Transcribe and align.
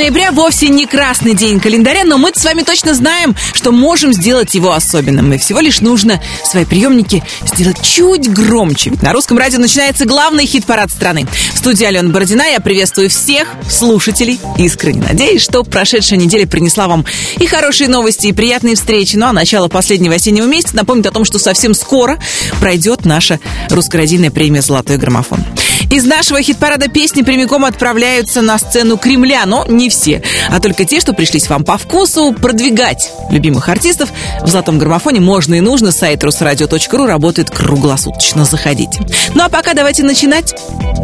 Disney 0.00 0.18
вовсе 0.32 0.68
не 0.68 0.86
красный 0.86 1.34
день 1.34 1.60
календаря, 1.60 2.04
но 2.04 2.18
мы 2.18 2.32
с 2.34 2.44
вами 2.44 2.62
точно 2.62 2.94
знаем, 2.94 3.34
что 3.52 3.72
можем 3.72 4.12
сделать 4.12 4.54
его 4.54 4.72
особенным. 4.72 5.32
И 5.32 5.38
всего 5.38 5.60
лишь 5.60 5.80
нужно 5.80 6.22
свои 6.44 6.64
приемники 6.64 7.22
сделать 7.44 7.82
чуть 7.82 8.32
громче. 8.32 8.92
На 9.02 9.12
русском 9.12 9.38
радио 9.38 9.58
начинается 9.58 10.04
главный 10.04 10.46
хит-парад 10.46 10.90
страны. 10.90 11.26
В 11.54 11.58
студии 11.58 11.84
Алена 11.84 12.10
Бородина 12.10 12.42
я 12.42 12.60
приветствую 12.60 13.10
всех 13.10 13.48
слушателей. 13.68 14.40
Искренне 14.58 15.02
надеюсь, 15.02 15.42
что 15.42 15.64
прошедшая 15.64 16.18
неделя 16.18 16.46
принесла 16.46 16.88
вам 16.88 17.04
и 17.38 17.46
хорошие 17.46 17.88
новости, 17.88 18.28
и 18.28 18.32
приятные 18.32 18.76
встречи. 18.76 19.16
Ну 19.16 19.26
а 19.26 19.32
начало 19.32 19.68
последнего 19.68 20.14
осеннего 20.14 20.46
месяца 20.46 20.76
напомнит 20.76 21.06
о 21.06 21.12
том, 21.12 21.24
что 21.24 21.38
совсем 21.38 21.74
скоро 21.74 22.18
пройдет 22.60 23.04
наша 23.04 23.40
русскородийная 23.70 24.30
премия 24.30 24.62
«Золотой 24.62 24.96
граммофон». 24.96 25.44
Из 25.90 26.04
нашего 26.04 26.40
хит-парада 26.40 26.88
песни 26.88 27.22
прямиком 27.22 27.64
отправляются 27.64 28.42
на 28.42 28.58
сцену 28.58 28.96
Кремля, 28.96 29.44
но 29.44 29.64
не 29.66 29.88
все, 29.88 30.19
а 30.50 30.60
только 30.60 30.84
те, 30.84 31.00
что 31.00 31.12
пришлись 31.12 31.48
вам 31.48 31.64
по 31.64 31.78
вкусу. 31.78 32.32
Продвигать 32.32 33.10
любимых 33.30 33.68
артистов 33.68 34.10
в 34.42 34.48
«Золотом 34.48 34.78
граммофоне» 34.78 35.20
можно 35.20 35.54
и 35.54 35.60
нужно. 35.60 35.92
Сайт 35.92 36.24
русрадио.ру 36.24 37.06
работает 37.06 37.50
круглосуточно. 37.50 38.44
Заходите. 38.44 39.00
Ну 39.34 39.44
а 39.44 39.48
пока 39.48 39.74
давайте 39.74 40.02
начинать. 40.02 40.54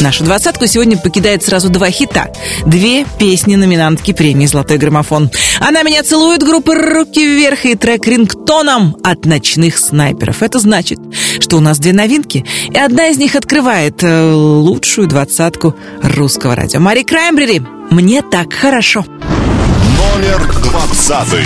Нашу 0.00 0.24
двадцатку 0.24 0.66
сегодня 0.66 0.96
покидает 0.96 1.42
сразу 1.42 1.68
два 1.68 1.90
хита. 1.90 2.30
Две 2.66 3.04
песни-номинантки 3.18 4.12
премии 4.12 4.46
«Золотой 4.46 4.78
граммофон». 4.78 5.30
«Она 5.60 5.82
меня 5.82 6.02
целует» 6.02 6.42
группы 6.42 6.74
«Руки 6.74 7.24
вверх» 7.26 7.64
и 7.64 7.74
трек 7.74 8.06
«Рингтоном» 8.06 8.96
от 9.02 9.24
«Ночных 9.24 9.78
снайперов». 9.78 10.42
Это 10.42 10.58
значит, 10.58 10.98
что 11.40 11.56
у 11.56 11.60
нас 11.60 11.78
две 11.78 11.92
новинки, 11.92 12.44
и 12.70 12.78
одна 12.78 13.08
из 13.08 13.18
них 13.18 13.34
открывает 13.34 14.02
э, 14.02 14.32
лучшую 14.32 15.08
двадцатку 15.08 15.74
русского 16.02 16.54
радио. 16.54 16.80
Мари 16.80 17.02
Краймбрери 17.02 17.62
«Мне 17.90 18.22
так 18.22 18.52
хорошо». 18.52 19.04
Номер 19.04 20.52
двадцатый. 20.62 21.44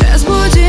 Разбуди 0.00 0.63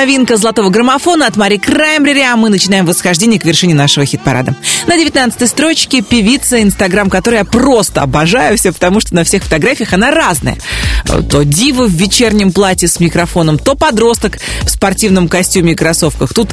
новинка 0.00 0.38
золотого 0.38 0.70
граммофона 0.70 1.26
от 1.26 1.36
Мари 1.36 1.58
Краймбрери, 1.58 2.22
а 2.22 2.34
мы 2.34 2.48
начинаем 2.48 2.86
восхождение 2.86 3.38
к 3.38 3.44
вершине 3.44 3.74
нашего 3.74 4.06
хит-парада. 4.06 4.56
На 4.86 4.96
19 4.96 5.46
строчке 5.46 6.00
певица, 6.00 6.62
инстаграм 6.62 7.10
которой 7.10 7.36
я 7.36 7.44
просто 7.44 8.00
обожаю 8.00 8.56
все, 8.56 8.72
потому 8.72 9.00
что 9.00 9.14
на 9.14 9.24
всех 9.24 9.44
фотографиях 9.44 9.92
она 9.92 10.10
разная. 10.10 10.56
То 11.04 11.44
дива 11.44 11.86
в 11.86 11.90
вечернем 11.90 12.52
платье 12.52 12.88
с 12.88 13.00
микрофоном, 13.00 13.58
то 13.58 13.74
подросток 13.74 14.38
в 14.62 14.70
спортивном 14.70 15.28
костюме 15.28 15.72
и 15.72 15.74
кроссовках. 15.74 16.32
Тут 16.34 16.50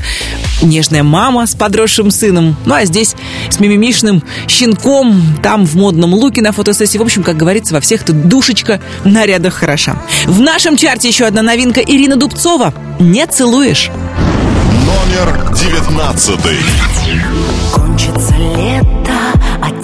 нежная 0.62 1.04
мама 1.04 1.46
с 1.46 1.56
подросшим 1.56 2.12
сыном, 2.12 2.56
ну 2.66 2.76
а 2.76 2.86
здесь 2.86 3.16
с 3.50 3.60
мимимишным 3.60 4.24
щенком, 4.48 5.40
там 5.42 5.66
в 5.66 5.76
модном 5.76 6.14
луке 6.14 6.42
на 6.42 6.52
фотосессии. 6.52 6.98
В 6.98 7.02
общем, 7.02 7.24
как 7.24 7.38
говорится, 7.38 7.74
во 7.74 7.82
всех 7.82 8.04
тут 8.04 8.28
душечка 8.28 8.82
нарядах 9.04 9.54
хороша. 9.54 10.02
В 10.26 10.40
нашем 10.40 10.78
чарте 10.78 11.08
еще 11.08 11.26
одна 11.26 11.42
новинка 11.42 11.82
Ирина 11.82 12.16
Дубцова 12.16 12.74
«Не 13.00 13.26
целуешь». 13.28 13.90
Номер 14.86 15.54
девятнадцатый. 15.54 16.58
Кончится 17.74 18.36
лето, 18.36 19.18
а 19.62 19.77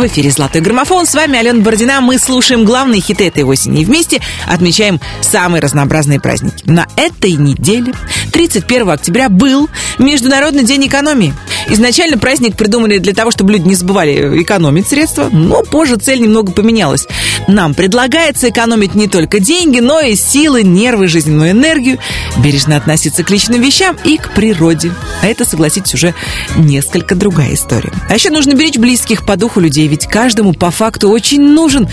В 0.00 0.06
эфире 0.06 0.30
«Золотой 0.30 0.62
граммофон». 0.62 1.04
С 1.04 1.14
вами 1.14 1.38
Алена 1.38 1.60
Бородина. 1.60 2.00
Мы 2.00 2.18
слушаем 2.18 2.64
главные 2.64 3.02
хиты 3.02 3.26
этой 3.26 3.42
осени 3.44 3.82
и 3.82 3.84
вместе 3.84 4.22
отмечаем 4.46 4.98
самые 5.20 5.60
разнообразные 5.60 6.18
праздники. 6.18 6.64
На 6.64 6.86
этой 6.96 7.32
неделе, 7.32 7.92
31 8.32 8.88
октября, 8.88 9.28
был 9.28 9.68
Международный 9.98 10.64
день 10.64 10.86
экономии. 10.86 11.34
Изначально 11.68 12.18
праздник 12.18 12.56
придумали 12.56 12.98
для 12.98 13.12
того, 13.12 13.30
чтобы 13.30 13.52
люди 13.52 13.68
не 13.68 13.74
забывали 13.74 14.42
экономить 14.42 14.88
средства, 14.88 15.28
но 15.30 15.62
позже 15.62 15.96
цель 15.96 16.20
немного 16.20 16.52
поменялась. 16.52 17.06
Нам 17.46 17.74
предлагается 17.74 18.48
экономить 18.48 18.94
не 18.94 19.08
только 19.08 19.40
деньги, 19.40 19.80
но 19.80 20.00
и 20.00 20.14
силы, 20.14 20.62
нервы, 20.62 21.08
жизненную 21.08 21.50
энергию, 21.50 21.98
бережно 22.38 22.76
относиться 22.76 23.24
к 23.24 23.30
личным 23.30 23.60
вещам 23.60 23.96
и 24.04 24.16
к 24.16 24.30
природе. 24.30 24.92
А 25.22 25.26
это, 25.26 25.44
согласитесь, 25.44 25.94
уже 25.94 26.14
несколько 26.56 27.14
другая 27.14 27.54
история. 27.54 27.92
А 28.08 28.14
еще 28.14 28.30
нужно 28.30 28.54
беречь 28.54 28.78
близких 28.78 29.24
по 29.24 29.36
духу 29.36 29.60
людей, 29.60 29.86
ведь 29.88 30.06
каждому 30.06 30.52
по 30.52 30.70
факту 30.70 31.10
очень 31.10 31.40
нужен 31.40 31.88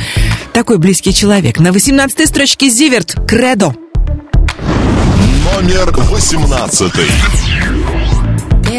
такой 0.54 0.78
близкий 0.78 1.14
человек. 1.14 1.60
На 1.60 1.70
18-й 1.70 2.28
строчке 2.28 2.70
Зиверт 2.70 3.16
«Кредо». 3.28 3.76
Номер 5.56 5.92
18. 5.92 6.92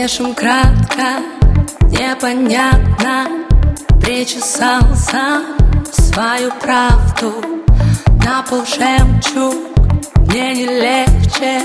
Пишем 0.08 0.34
кратко, 0.34 1.20
непонятно 1.90 3.26
Причесал 4.00 4.80
сам 4.96 5.44
свою 5.92 6.50
правду. 6.62 7.34
На 8.24 8.42
пол 8.42 8.64
жемчуг, 8.64 9.54
мне 10.28 10.54
не 10.54 10.64
легче 10.64 11.60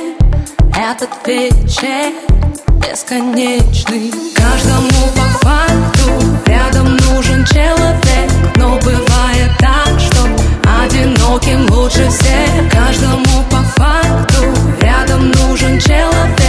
Этот 0.75 1.09
вечер 1.25 2.11
бесконечный. 2.81 4.11
Каждому 4.35 5.07
по 5.15 5.45
факту 5.45 6.09
рядом 6.45 6.97
нужен 6.97 7.45
человек 7.45 8.29
Но 8.57 8.77
бывает 8.79 9.51
так, 9.57 9.97
что 10.01 10.25
одиноким 10.83 11.65
лучше 11.71 12.09
всех. 12.09 12.69
Каждому 12.69 13.45
по 13.49 13.63
факту 13.79 14.43
рядом 14.81 15.31
нужен 15.31 15.79
человек 15.79 16.42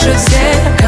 одиноким 0.00 0.10
лучше 0.12 0.79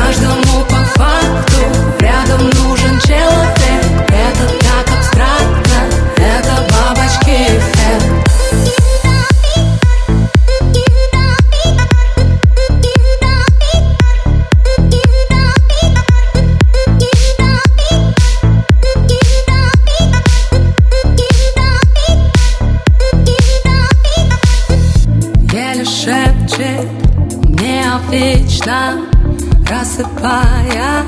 рассыпая 30.22 31.04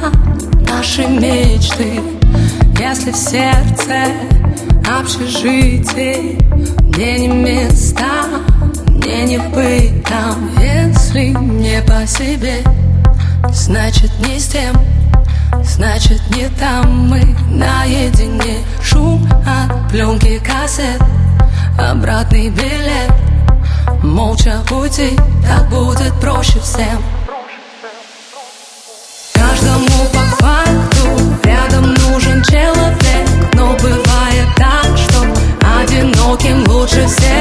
наши 0.69 1.07
мечты. 1.07 2.01
Если 2.79 3.13
в 3.13 3.17
сердце 3.17 4.07
общежитие, 5.01 6.39
мне 6.83 7.19
не 7.21 7.29
места, 7.29 8.25
мне 8.89 9.25
не 9.25 9.39
быть 9.39 10.05
там. 10.05 10.51
Если 10.59 11.29
не 11.29 11.81
по 11.83 12.07
себе, 12.07 12.57
значит 13.53 14.11
не 14.27 14.39
с 14.39 14.49
тем, 14.49 14.75
значит 15.63 16.21
не 16.31 16.49
там 16.59 17.09
мы 17.09 17.23
наедине. 17.51 18.59
Шум 18.83 19.27
от 19.47 19.91
пленки 19.91 20.39
кассет, 20.41 21.01
обратный 21.79 22.51
билет. 22.51 23.13
Молча 24.03 24.61
уйти, 24.71 25.17
так 25.47 25.69
будет 25.71 26.13
проще 26.21 26.59
всем 26.61 27.14
факту. 30.45 31.07
Рядом 31.45 31.95
нужен 31.95 32.43
человек 32.45 33.29
Но 33.55 33.73
бывает 33.81 34.49
так, 34.57 34.97
что 34.97 35.21
одиноким 35.81 36.65
лучше 36.69 37.07
всех 37.07 37.34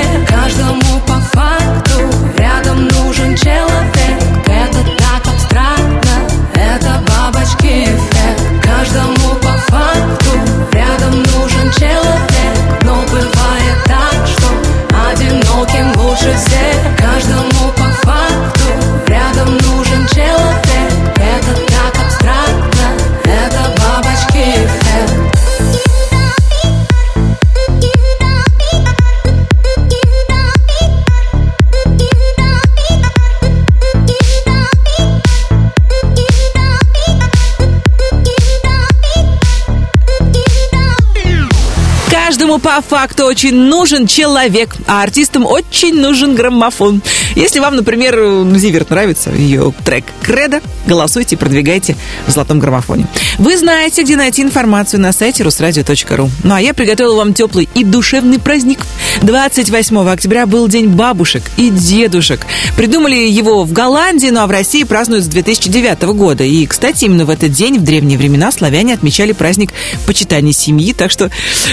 по 42.74 42.82
факту 42.82 43.26
очень 43.26 43.54
нужен 43.54 44.08
человек, 44.08 44.76
а 44.88 45.04
артистам 45.04 45.46
очень 45.46 45.94
нужен 45.94 46.34
граммофон. 46.34 47.04
Если 47.36 47.60
вам, 47.60 47.76
например, 47.76 48.16
Зиверт 48.58 48.90
нравится, 48.90 49.30
ее 49.30 49.72
трек 49.86 50.06
«Кредо», 50.24 50.60
голосуйте 50.88 51.36
и 51.36 51.38
продвигайте 51.38 51.96
в 52.26 52.32
золотом 52.32 52.58
граммофоне. 52.58 53.06
Вы 53.38 53.58
знаете, 53.58 54.02
где 54.02 54.16
найти 54.16 54.42
информацию 54.42 55.00
на 55.02 55.12
сайте 55.14 55.44
русрадио.ру. 55.44 56.32
Ну 56.44 56.54
а 56.56 56.60
я 56.60 56.74
приготовила 56.74 57.18
вам 57.18 57.36
теплый 57.36 57.70
и 57.76 57.84
душевный 57.84 58.40
праздник. 58.40 58.80
28 59.22 60.10
октября 60.10 60.48
был 60.48 60.68
День 60.68 60.88
бабушек 60.88 61.44
и 61.58 61.70
дедушек. 61.70 62.42
Придумали 62.76 63.16
его 63.16 63.64
в 63.64 63.72
Голландии, 63.72 64.28
ну 64.28 64.42
а 64.42 64.48
в 64.48 64.52
России 64.52 64.84
празднуют 64.84 65.26
с 65.26 65.28
2009 65.28 66.02
года. 66.16 66.44
И, 66.44 66.66
кстати, 66.66 67.06
именно 67.06 67.26
в 67.26 67.30
этот 67.30 67.52
день, 67.52 67.78
в 67.78 67.84
древние 67.84 68.18
времена, 68.18 68.52
славяне 68.52 68.96
отмечали 68.96 69.32
праздник 69.32 69.72
почитания 70.08 70.54
семьи, 70.54 70.94
так 70.94 71.12
что 71.12 71.30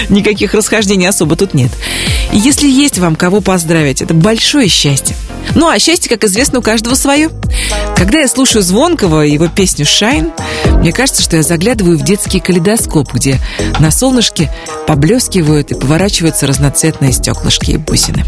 никаких 0.09 0.53
расхождений 0.53 0.90
особо 1.07 1.35
тут 1.35 1.53
нет. 1.53 1.71
И 2.31 2.37
если 2.37 2.67
есть 2.67 2.97
вам 2.97 3.15
кого 3.15 3.41
поздравить, 3.41 4.01
это 4.01 4.13
большое 4.13 4.67
счастье. 4.67 5.15
Ну 5.55 5.67
а 5.67 5.79
счастье, 5.79 6.09
как 6.09 6.23
известно, 6.23 6.59
у 6.59 6.61
каждого 6.61 6.95
свое. 6.95 7.29
Когда 7.95 8.19
я 8.19 8.27
слушаю 8.27 8.61
Звонкого 8.61 9.25
и 9.25 9.31
его 9.31 9.47
песню 9.47 9.85
«Шайн», 9.85 10.31
мне 10.77 10.91
кажется, 10.91 11.21
что 11.21 11.37
я 11.37 11.43
заглядываю 11.43 11.97
в 11.97 12.03
детский 12.03 12.39
калейдоскоп, 12.39 13.13
где 13.13 13.39
на 13.79 13.91
солнышке 13.91 14.51
поблескивают 14.87 15.71
и 15.71 15.75
поворачиваются 15.75 16.47
разноцветные 16.47 17.11
стеклышки 17.11 17.71
и 17.71 17.77
бусины. 17.77 18.25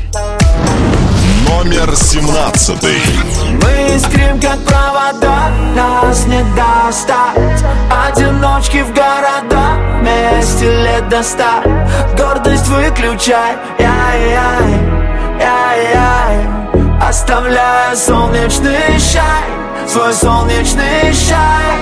Номер 1.48 1.96
17. 1.96 2.76
Мы 2.82 3.96
искрим, 3.96 4.40
как 4.42 4.60
провода, 4.66 5.52
нас 5.76 6.26
не 6.26 6.44
достать 6.56 7.64
Одиночки 7.90 8.84
в 8.84 8.94
города, 8.94 9.43
вместе 10.44 10.84
лет 10.84 11.10
до 11.10 11.24
ста. 11.24 11.64
Гордость 12.18 12.68
выключай, 12.68 13.56
яй-яй, 13.80 14.74
яй-яй. 15.40 16.48
Оставляя 17.02 17.96
солнечный 17.96 19.00
шай, 19.00 19.88
свой 19.88 20.14
солнечный 20.14 21.14
шай. 21.14 21.78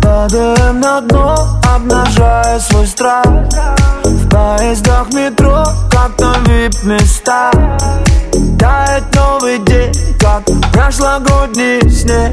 Падаем 0.00 0.80
на 0.80 1.00
дно, 1.00 1.60
обнажая 1.74 2.60
свой 2.60 2.86
страх. 2.86 3.24
В 4.04 4.28
поездах 4.28 5.12
метро, 5.12 5.64
как 5.90 6.18
на 6.20 6.36
вип-места 6.48 7.50
Тает 8.58 9.04
новый 9.14 9.58
день, 9.58 9.92
как 10.18 10.42
прошлогодний 10.72 11.88
снег. 11.90 12.32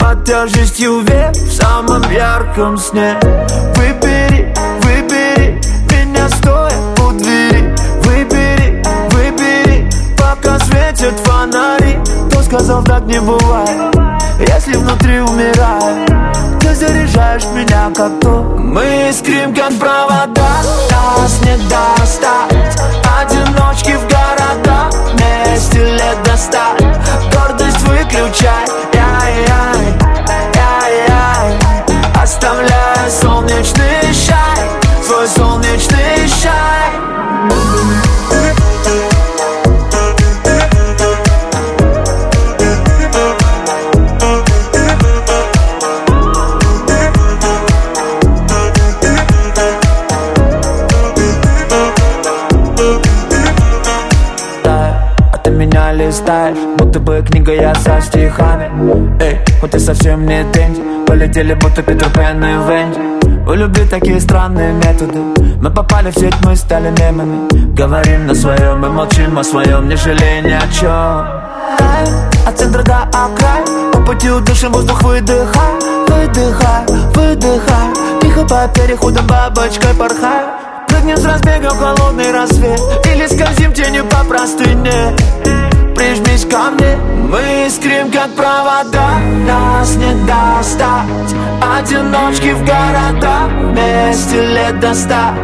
Под 0.00 0.24
тяжестью 0.24 1.00
век 1.00 1.32
в 1.32 1.52
самом 1.52 2.02
ярком 2.10 2.78
сне. 2.78 3.18
Выбери, 3.76 4.54
выбери 4.82 5.60
меня 5.90 6.28
стоя 6.28 6.72
у 7.02 7.12
двери. 7.12 7.74
Выбери, 8.04 8.82
выбери, 9.10 9.90
пока 10.16 10.58
светят 10.60 11.18
фонари. 11.20 11.98
Кто 12.30 12.42
сказал 12.42 12.82
так 12.82 13.04
не 13.04 13.20
бывает, 13.20 13.94
если 14.38 14.76
внутри 14.76 15.20
умирает. 15.20 16.10
Ты 16.60 16.74
заряжаешь 16.74 17.44
меня 17.54 17.90
как 17.94 18.18
то 18.20 18.42
Мы 18.58 19.10
искрим 19.10 19.54
как 19.54 19.78
провода, 19.78 20.62
нас 20.90 21.40
не 21.42 21.56
достать 21.68 22.73
старости 25.64 25.78
лет 25.78 26.22
до 26.24 26.36
ста 26.36 26.76
Гордость 27.32 27.80
выключай. 27.80 28.66
Яй 28.92 29.34
яй 29.48 29.94
яй 30.54 31.08
яй 31.08 31.58
Оставляя 32.22 33.10
солнечный 33.10 34.12
шай, 34.12 34.60
Свой 35.06 35.28
солнечный 35.28 36.23
листаешь 56.14 56.58
Будто 56.78 57.00
бы 57.00 57.24
книга 57.28 57.52
я 57.52 57.74
со 57.74 58.00
стихами. 58.00 58.70
Эй, 59.20 59.40
хоть 59.60 59.72
ты 59.72 59.80
совсем 59.80 60.26
не 60.26 60.44
Дэнди 60.44 61.06
Полетели 61.06 61.54
будто 61.54 61.82
Питер 61.82 62.08
Пен 62.10 62.42
и 62.44 62.52
Венди. 62.68 63.50
У 63.50 63.52
любви 63.52 63.84
такие 63.90 64.20
странные 64.20 64.72
методы. 64.72 65.18
Мы 65.60 65.70
попали 65.70 66.10
в 66.10 66.14
сеть, 66.14 66.34
мы 66.44 66.56
стали 66.56 66.90
мемами. 66.98 67.74
Говорим 67.74 68.26
на 68.26 68.34
своем, 68.34 68.80
мы 68.80 68.90
молчим 68.90 69.38
о 69.38 69.44
своем 69.44 69.88
Не 69.88 69.96
жалея 69.96 70.40
ни 70.42 70.52
о 70.52 70.62
чем 70.72 71.44
от 72.46 72.58
центра 72.58 72.82
до 72.82 73.04
окрай 73.04 73.64
По 73.92 74.00
пути 74.02 74.30
удышим 74.30 74.70
воздух, 74.72 75.02
выдыхай 75.02 75.72
Выдыхай, 76.08 76.84
выдыхай. 77.14 78.20
Тихо 78.20 78.44
по 78.44 78.68
переходам 78.68 79.26
бабочкой 79.26 79.94
порхай. 79.94 80.44
Прыгнем 80.88 81.16
с 81.16 81.24
разбега 81.24 81.70
в 81.70 81.78
холодный 81.78 82.30
рассвет 82.32 82.80
Или 83.06 83.26
скользим 83.26 83.72
тенью 83.72 84.04
по 84.04 84.22
простыне 84.24 85.16
Прижмись 85.94 86.44
ко 86.44 86.70
мне. 86.70 86.96
Мы 87.30 87.66
искрим, 87.66 88.10
как 88.10 88.34
провода 88.34 89.18
Нас 89.46 89.96
не 89.96 90.14
достать. 90.26 91.34
Одиночки 91.78 92.52
в 92.52 92.64
города 92.64 93.48
Вместе 93.60 94.46
лет 94.46 94.78
до 94.80 94.94
ста. 94.94 95.34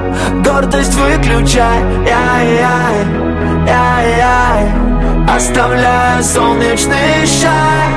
Гордость 0.45 0.95
выключай 0.95 1.81
Яй-яй 2.07 3.07
Яй-яй. 3.67 4.69
Оставляя 5.35 6.23
солнечный 6.23 7.27
шай 7.27 7.89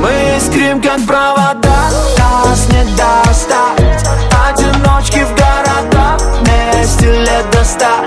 Мы 0.00 0.36
искрим, 0.36 0.80
как 0.80 1.00
провода 1.06 1.90
Нас 2.18 2.68
не 2.72 2.84
достать. 2.96 4.04
Одиночки 4.48 5.24
в 5.24 5.34
города 5.34 6.16
Вместе 6.40 7.12
лет 7.12 7.50
до 7.52 7.64
ста. 7.64 8.02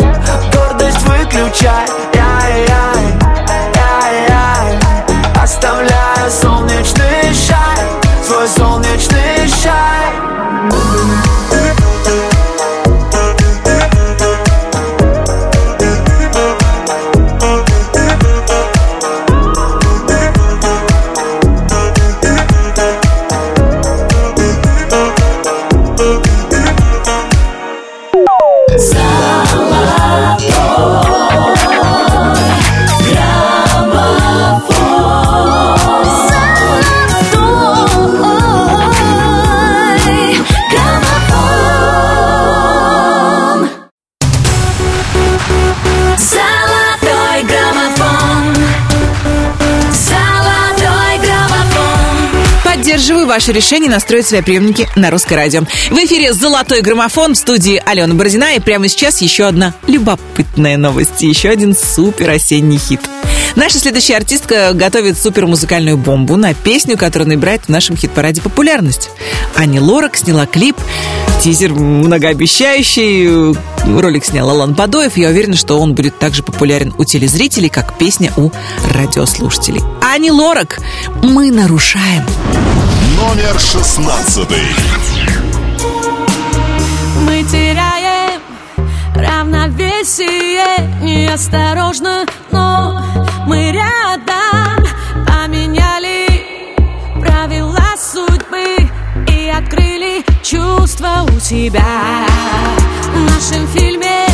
Гордость 0.52 1.02
выключай 1.04 1.93
Оставляя 5.44 6.30
солнечный 6.30 7.34
шай 7.34 7.86
Свой 8.26 8.48
солнечный 8.48 9.46
шай 9.50 10.14
ваше 53.44 53.52
решение 53.52 53.90
настроить 53.90 54.26
свои 54.26 54.42
приемники 54.42 54.88
на 54.96 55.12
русское 55.12 55.36
радио. 55.36 55.64
В 55.90 55.98
эфире 55.98 56.32
«Золотой 56.32 56.80
граммофон» 56.80 57.34
в 57.34 57.38
студии 57.38 57.82
Алена 57.86 58.14
Бородина. 58.14 58.56
И 58.56 58.60
прямо 58.62 58.88
сейчас 58.88 59.20
еще 59.20 59.44
одна 59.44 59.74
любопытная 59.86 60.78
новость. 60.78 61.22
Еще 61.24 61.50
один 61.50 61.76
супер 61.76 62.30
осенний 62.30 62.78
хит. 62.78 63.02
Наша 63.58 63.80
следующая 63.80 64.16
артистка 64.16 64.72
готовит 64.74 65.18
супер 65.18 65.46
музыкальную 65.46 65.98
бомбу 65.98 66.38
на 66.38 66.54
песню, 66.54 66.98
которая 66.98 67.28
набирает 67.28 67.64
в 67.66 67.70
нашем 67.70 67.98
хит-параде 67.98 68.42
популярность. 68.42 69.10
Ани 69.58 69.82
Лорак 69.82 70.16
сняла 70.16 70.46
клип, 70.46 70.78
тизер 71.44 71.74
многообещающий. 71.74 73.58
Ролик 74.00 74.24
снял 74.24 74.50
Алан 74.52 74.74
Бадоев. 74.74 75.18
Я 75.18 75.28
уверена, 75.28 75.58
что 75.58 75.78
он 75.82 75.96
будет 75.96 76.18
так 76.18 76.34
же 76.34 76.44
популярен 76.44 76.94
у 76.98 77.04
телезрителей, 77.04 77.68
как 77.68 77.98
песня 77.98 78.32
у 78.38 78.52
радиослушателей. 78.94 79.82
Ани 80.02 80.32
Лорак 80.32 80.80
«Мы 81.22 81.52
нарушаем». 81.52 82.24
Номер 83.26 83.58
шестнадцатый. 83.58 84.68
Мы 87.22 87.42
теряем 87.44 88.42
равновесие 89.16 90.66
Неосторожно, 91.02 92.26
но 92.52 93.02
мы 93.48 93.72
рядом. 93.72 94.86
Поменяли 95.26 96.76
правила 97.22 97.96
судьбы 97.98 98.90
И 99.32 99.50
открыли 99.50 100.26
чувства 100.44 101.26
у 101.26 101.40
тебя 101.40 102.28
В 103.14 103.20
нашем 103.22 103.66
фильме 103.70 104.28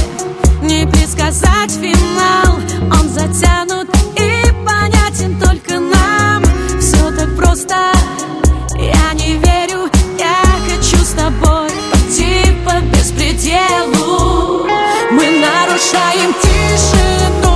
не 0.64 0.88
предсказать 0.88 1.72
финал 1.72 2.56
Он 3.00 3.08
затянут 3.08 3.88
и 4.18 4.52
понятен 4.66 5.40
только 5.40 5.80
нам. 5.80 6.44
Все 6.80 7.12
так 7.12 7.36
просто 7.38 7.94
я 8.86 9.14
не 9.14 9.36
верю, 9.36 9.90
я 10.18 10.42
хочу 10.68 10.98
с 11.04 11.12
тобой 11.12 11.70
пойти 11.92 12.46
по 12.66 12.80
беспределу. 12.96 14.68
Мы 15.12 15.26
нарушаем 15.40 16.34
тишину 16.42 17.49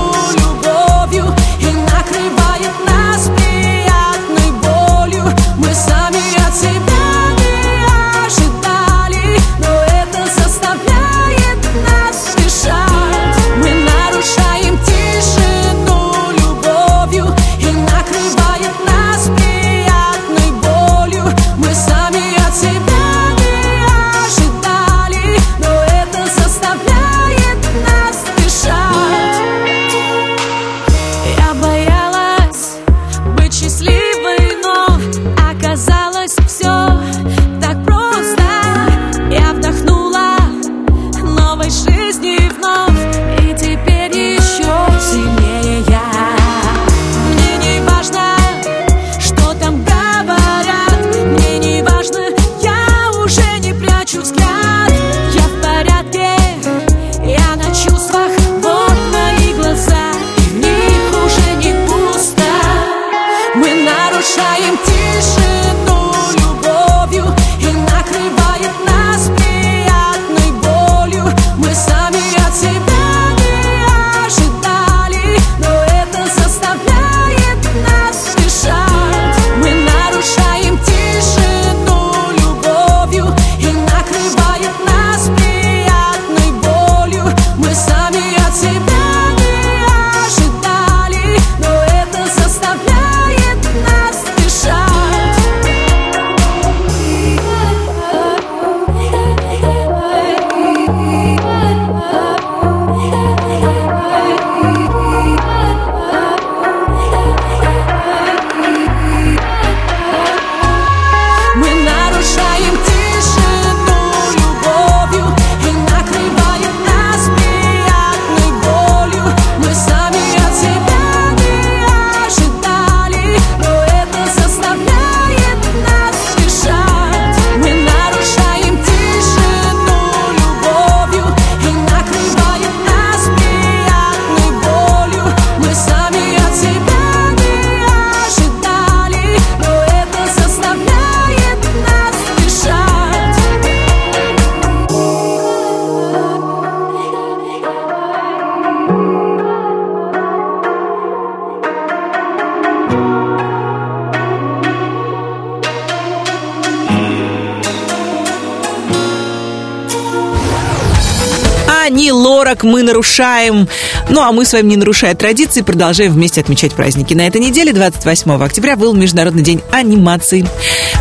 Мы 162.64 162.84
нарушаем. 162.84 163.68
Ну, 164.10 164.22
а 164.22 164.32
мы 164.32 164.46
с 164.46 164.54
вами, 164.54 164.70
не 164.70 164.78
нарушая 164.78 165.16
традиции, 165.16 165.62
продолжаем 165.62 166.14
вместе 166.14 166.42
отмечать 166.42 166.74
праздники. 166.74 167.14
На 167.14 167.28
этой 167.28 167.42
неделе, 167.42 167.74
28 167.74 168.32
октября, 168.44 168.76
был 168.76 168.94
Международный 168.94 169.44
день 169.44 169.62
анимации. 169.72 170.48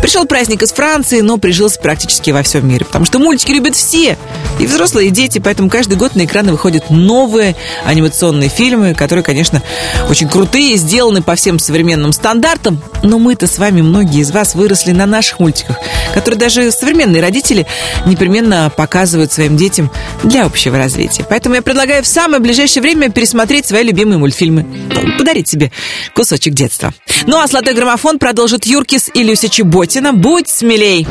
Пришел 0.01 0.25
праздник 0.25 0.61
из 0.63 0.71
Франции, 0.71 1.21
но 1.21 1.37
прижился 1.37 1.79
практически 1.79 2.31
во 2.31 2.43
всем 2.43 2.67
мире, 2.67 2.85
потому 2.85 3.05
что 3.05 3.19
мультики 3.19 3.51
любят 3.51 3.75
все, 3.75 4.17
и 4.59 4.65
взрослые, 4.65 5.07
и 5.07 5.11
дети, 5.11 5.39
поэтому 5.39 5.69
каждый 5.69 5.97
год 5.97 6.15
на 6.15 6.25
экраны 6.25 6.51
выходят 6.51 6.89
новые 6.89 7.55
анимационные 7.85 8.49
фильмы, 8.49 8.93
которые, 8.93 9.23
конечно, 9.23 9.61
очень 10.09 10.29
крутые, 10.29 10.77
сделаны 10.77 11.21
по 11.21 11.35
всем 11.35 11.59
современным 11.59 12.13
стандартам, 12.13 12.81
но 13.01 13.19
мы-то 13.19 13.47
с 13.47 13.57
вами, 13.57 13.81
многие 13.81 14.21
из 14.21 14.31
вас, 14.31 14.55
выросли 14.55 14.91
на 14.91 15.05
наших 15.05 15.39
мультиках, 15.39 15.77
которые 16.13 16.39
даже 16.39 16.71
современные 16.71 17.21
родители 17.21 17.65
непременно 18.05 18.71
показывают 18.75 19.31
своим 19.31 19.57
детям 19.57 19.91
для 20.23 20.45
общего 20.45 20.77
развития. 20.77 21.25
Поэтому 21.27 21.55
я 21.55 21.61
предлагаю 21.61 22.03
в 22.03 22.07
самое 22.07 22.41
ближайшее 22.41 22.81
время 22.81 23.09
пересмотреть 23.09 23.65
свои 23.65 23.83
любимые 23.83 24.17
мультфильмы. 24.17 24.63
Ну, 24.63 25.17
Подарить 25.17 25.47
себе 25.47 25.71
кусочек 26.13 26.53
детства. 26.53 26.93
Ну 27.25 27.39
а 27.39 27.47
«Золотой 27.47 27.73
граммофон» 27.73 28.19
продолжит 28.19 28.65
Юркис 28.65 29.09
и 29.13 29.23
Люся 29.23 29.49
Чеботина. 29.49 30.13
Будь 30.13 30.49
смелей! 30.49 31.07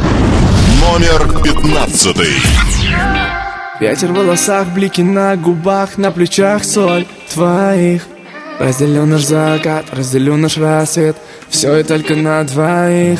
Номер 0.81 1.43
пятнадцатый. 1.43 2.35
Ветер 3.83 4.13
в 4.13 4.15
волосах, 4.15 4.69
блики 4.69 5.01
на 5.01 5.35
губах, 5.35 5.99
на 5.99 6.13
плечах 6.13 6.63
соль 6.63 7.05
твоих. 7.35 8.07
Разделен 8.61 9.11
наш 9.11 9.25
закат, 9.25 9.87
разделен 9.91 10.41
наш 10.41 10.57
рассвет 10.57 11.17
Все 11.49 11.79
и 11.79 11.83
только 11.83 12.15
на 12.15 12.45
двоих. 12.45 13.19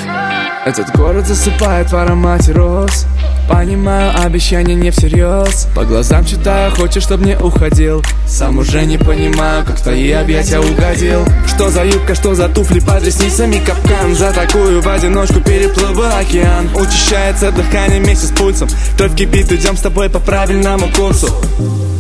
Этот 0.65 0.95
город 0.95 1.27
засыпает 1.27 1.91
в 1.91 1.97
аромате 1.97 2.53
роз 2.53 3.07
Понимаю, 3.49 4.13
обещания 4.25 4.75
не 4.75 4.91
всерьез. 4.91 5.69
По 5.75 5.85
глазам 5.85 6.25
читаю, 6.25 6.71
хочешь, 6.73 7.03
чтоб 7.03 7.21
не 7.21 7.37
уходил. 7.37 8.03
Сам 8.27 8.59
уже 8.59 8.85
не 8.85 8.99
понимаю, 8.99 9.65
как 9.65 9.79
в 9.79 9.83
твои 9.83 10.11
объятия 10.13 10.61
угодил. 10.61 11.25
Что 11.47 11.69
за 11.71 11.85
юбка, 11.85 12.15
что 12.15 12.35
за 12.35 12.49
туфли 12.49 12.81
под 12.81 13.05
ресницами 13.05 13.59
капкан. 13.59 14.15
За 14.15 14.33
такую 14.33 14.81
в 14.81 14.89
одиночку 14.89 15.41
переплыву 15.41 16.05
океан. 16.05 16.71
Учащается 16.75 17.51
дыхание 17.53 18.01
вместе 18.01 18.27
с 18.27 18.31
пульсом. 18.31 18.69
Кровь 18.97 19.15
кипит, 19.17 19.51
идем 19.53 19.77
с 19.77 19.81
тобой 19.81 20.09
по 20.09 20.19
правильному 20.19 20.89
курсу. 20.97 21.29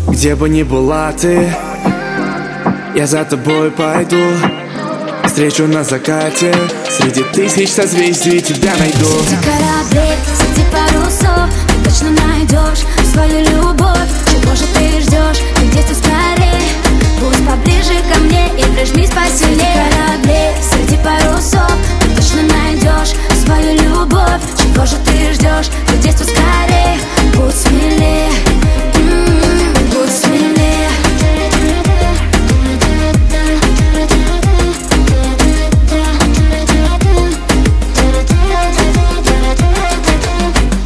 Где 0.09 0.35
бы 0.35 0.49
ни 0.49 0.63
была 0.63 1.13
ты 1.13 1.53
Я 2.95 3.07
за 3.07 3.25
тобой 3.25 3.71
пойду. 3.71 4.23
Встречу 5.27 5.67
на 5.67 5.83
закате. 5.83 6.55
Среди 6.91 7.23
тысяч 7.25 7.71
созвездий 7.71 8.41
тебя 8.41 8.73
найду. 8.79 9.07
Среди 9.27 9.37
кораблей, 9.43 10.17
найдешь 12.43 12.85
свою 13.13 13.41
любовь 13.41 14.09
Чего 14.27 14.55
же 14.55 14.65
ты 14.75 15.01
ждешь? 15.01 15.39
Ты 15.57 15.67
где-то 15.67 15.95
скорее 15.95 16.61
Будь 17.21 17.47
поближе 17.47 17.95
ко 18.13 18.19
мне 18.21 18.49
и 18.59 18.63
прижмись 18.75 19.11
посильнее 19.11 19.91
кораблей, 19.91 20.55
среди 20.61 20.97
парусов 21.03 21.73
Ты 22.01 22.09
точно 22.17 22.43
найдешь 22.43 23.15
свою 23.45 23.75
любовь 23.83 24.43
Чего 24.57 24.87
же 24.87 24.97
ты 25.05 25.33
ждешь? 25.35 25.71
Ты 25.89 25.97
где-то 25.99 26.25
скорее 26.25 26.99
Будь 27.35 27.55
смелее 27.55 28.92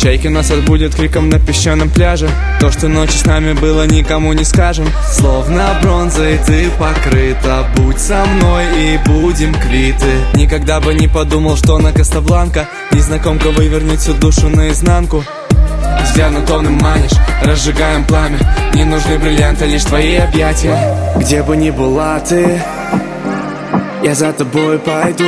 Чайки 0.07 0.29
нас 0.29 0.53
отбудет 0.53 0.95
криком 0.95 1.29
на 1.31 1.41
песчаном 1.41 1.91
пляже. 1.91 2.31
То, 2.61 2.71
что 2.71 2.87
ночью 2.87 3.19
с 3.19 3.25
нами 3.25 3.55
было, 3.55 3.89
никому 3.89 4.33
не 4.35 4.45
скажем. 4.45 4.87
Словно 5.11 5.77
бронзой 5.83 6.39
ты 6.47 6.71
покрыта. 6.79 7.67
Будь 7.75 7.99
со 7.99 8.25
мной 8.25 8.67
и 8.79 8.99
будем 9.05 9.53
квиты. 9.53 10.13
Никогда 10.35 10.79
бы 10.79 10.95
не 10.95 11.09
подумал, 11.09 11.57
что 11.57 11.79
на 11.79 11.93
Кастабланка 11.93 12.69
Незнакомка 12.93 13.51
вывернет 13.51 13.99
всю 13.99 14.13
душу 14.15 14.49
наизнанку. 14.49 15.25
Взглядом 16.05 16.47
томным 16.47 16.75
манишь, 16.75 17.19
разжигаем 17.43 18.05
пламя. 18.05 18.39
Не 18.75 18.85
нужны 18.85 19.19
бриллианты, 19.19 19.67
лишь 19.67 19.83
твои 19.83 20.15
объятия. 20.19 21.17
Где 21.17 21.43
бы 21.43 21.57
ни 21.57 21.71
была 21.71 22.21
ты 22.21 22.63
Я 24.05 24.15
за 24.15 24.33
тобой 24.33 24.79
пойду 24.79 25.25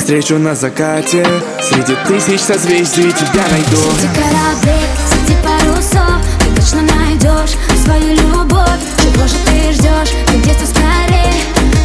Встречу 0.00 0.38
на 0.38 0.54
закате. 0.54 1.24
Среди 1.60 1.94
тысяч 2.08 2.40
созвездий 2.40 3.12
тебя 3.12 3.44
найду. 3.50 3.76
Среди 3.76 4.08
кораблей, 4.14 4.86
среди 5.06 5.36
парусов 5.44 6.26
Ты 6.40 6.60
точно 6.60 6.82
найдешь 6.82 7.56
свою 7.84 8.14
любовь. 8.14 8.80
Чего 8.98 9.26
же 9.28 9.34
ты 9.44 9.72
ждешь? 9.72 10.14
Где-то 10.34 10.66
скорее. 10.66 11.34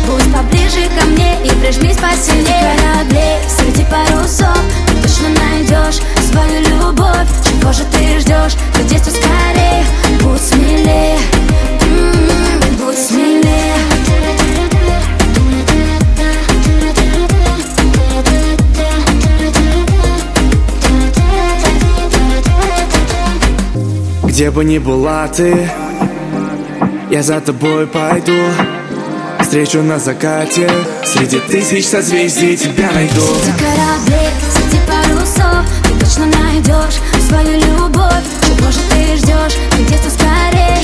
Будь 0.08 0.34
поближе 0.34 0.88
ко 0.98 1.06
мне 1.08 1.44
и 1.44 1.50
прижмись 1.50 1.98
посильнее 1.98 2.45
Где 24.46 24.52
бы 24.52 24.64
ни 24.64 24.78
была 24.78 25.28
ты 25.28 25.68
Я 27.10 27.24
за 27.24 27.42
тобой 27.42 27.88
пойду. 27.88 28.38
Встречу 29.42 29.82
на 29.82 29.98
закате 29.98 30.70
Среди 31.04 31.40
тысяч 31.40 31.88
созвездий 31.88 32.56
тебя 32.56 32.92
найду. 32.92 33.22
Среди 33.42 33.58
кораблей, 33.58 34.30
среди 34.54 34.80
парусов 34.86 35.66
Ты 35.82 36.00
точно 36.00 36.26
найдешь 36.28 37.02
свою 37.28 37.60
любовь. 37.60 38.24
Чего 38.46 38.70
же 38.70 38.82
ты 38.92 39.18
ждешь? 39.18 39.58
Ты 39.72 39.82
где-то 39.82 40.12
скорее. 40.12 40.78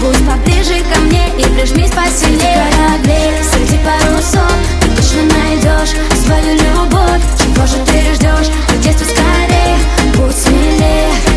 Будь 0.00 0.24
поближе 0.24 0.80
ко 0.94 1.00
мне 1.00 1.26
и 1.36 1.42
прижмись 1.42 1.90
посильнее. 1.90 2.38
Среди 2.38 2.76
кораблей, 2.76 3.32
среди 3.42 3.78
парусов 3.84 4.52
Ты 4.82 4.88
точно 4.90 5.22
найдешь 5.34 5.96
свою 6.24 6.54
любовь. 6.54 7.22
Чего 7.40 7.66
же 7.66 7.84
ты 7.86 8.14
ждешь? 8.14 8.52
Ты 8.68 8.76
где-то 8.76 9.04
скорее. 9.04 9.78
Будь 10.16 10.36
смелее 10.36 11.29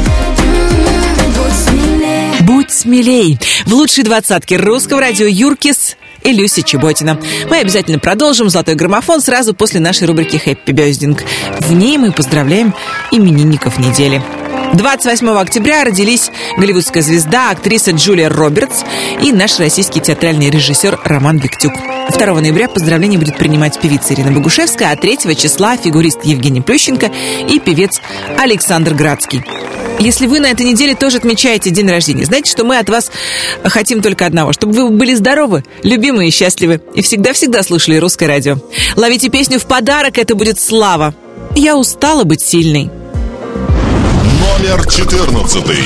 смелей. 2.83 3.39
В 3.65 3.73
лучшей 3.73 4.03
двадцатке 4.03 4.57
русского 4.57 4.99
радио 4.99 5.25
Юркис 5.25 5.95
и 6.21 6.33
Люся 6.33 6.63
Чеботина. 6.63 7.17
Мы 7.49 7.59
обязательно 7.59 7.97
продолжим 7.97 8.49
«Золотой 8.49 8.75
граммофон» 8.75 9.21
сразу 9.21 9.53
после 9.53 9.79
нашей 9.79 10.05
рубрики 10.05 10.35
«Хэппи 10.35 10.71
Бёздинг». 10.71 11.23
В 11.61 11.71
ней 11.71 11.97
мы 11.97 12.11
поздравляем 12.11 12.73
именинников 13.09 13.79
недели. 13.79 14.21
28 14.73 15.29
октября 15.29 15.83
родились 15.83 16.31
голливудская 16.57 17.03
звезда, 17.03 17.51
актриса 17.51 17.91
Джулия 17.91 18.27
Робертс 18.27 18.83
и 19.21 19.31
наш 19.31 19.59
российский 19.59 19.99
театральный 19.99 20.49
режиссер 20.49 20.99
Роман 21.03 21.37
Виктюк. 21.37 21.73
2 22.09 22.41
ноября 22.41 22.67
поздравления 22.67 23.19
будет 23.19 23.37
принимать 23.37 23.79
певица 23.79 24.15
Ирина 24.15 24.31
Богушевская, 24.31 24.91
а 24.91 24.95
3 24.95 25.35
числа 25.35 25.77
фигурист 25.77 26.23
Евгений 26.23 26.61
Плющенко 26.61 27.11
и 27.47 27.59
певец 27.59 28.01
Александр 28.37 28.95
Градский. 28.95 29.43
Если 29.99 30.25
вы 30.25 30.39
на 30.39 30.47
этой 30.47 30.65
неделе 30.65 30.95
тоже 30.95 31.17
отмечаете 31.17 31.69
день 31.69 31.89
рождения, 31.89 32.25
знаете, 32.25 32.49
что 32.49 32.63
мы 32.65 32.79
от 32.79 32.89
вас 32.89 33.11
хотим 33.63 34.01
только 34.01 34.25
одного, 34.25 34.53
чтобы 34.53 34.73
вы 34.73 34.89
были 34.89 35.13
здоровы, 35.13 35.63
любимы 35.83 36.27
и 36.27 36.31
счастливы, 36.31 36.81
и 36.95 37.03
всегда-всегда 37.03 37.61
слушали 37.61 37.97
русское 37.97 38.25
радио. 38.25 38.57
Ловите 38.95 39.29
песню 39.29 39.59
в 39.59 39.65
подарок, 39.67 40.17
это 40.17 40.33
будет 40.33 40.59
слава. 40.59 41.13
Я 41.55 41.77
устала 41.77 42.23
быть 42.23 42.41
сильной. 42.41 42.89
Номер 44.63 44.85
четырнадцатый. 44.87 45.83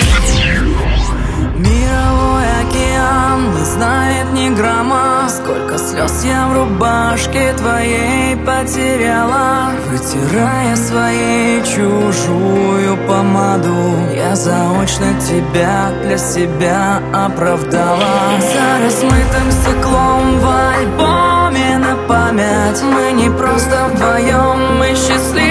Мировой 1.56 2.46
океан 2.62 3.56
не 3.56 3.66
знает 3.66 4.32
ни 4.34 4.50
грамма. 4.50 5.28
Сколько 5.30 5.80
слез 5.80 6.24
я 6.24 6.48
в 6.48 6.54
рубашке 6.54 7.54
твоей 7.54 8.36
потеряла. 8.36 9.72
Вытирая 9.90 10.76
своей 10.76 11.64
чужую 11.64 12.98
помаду 13.08 13.98
Я 14.16 14.36
заочно 14.36 15.08
тебя 15.28 15.90
для 16.04 16.20
себя 16.20 17.02
оправдала. 17.12 18.40
За 18.40 18.84
размытым 18.86 19.52
стеклом 19.54 20.40
в 20.40 20.46
альбоме 20.46 21.80
на 21.80 21.96
память 22.08 22.84
Мы 22.84 23.24
не 23.24 23.30
просто 23.32 23.90
вдвоем, 23.92 24.78
мы 24.78 24.90
счастливая 24.90 25.47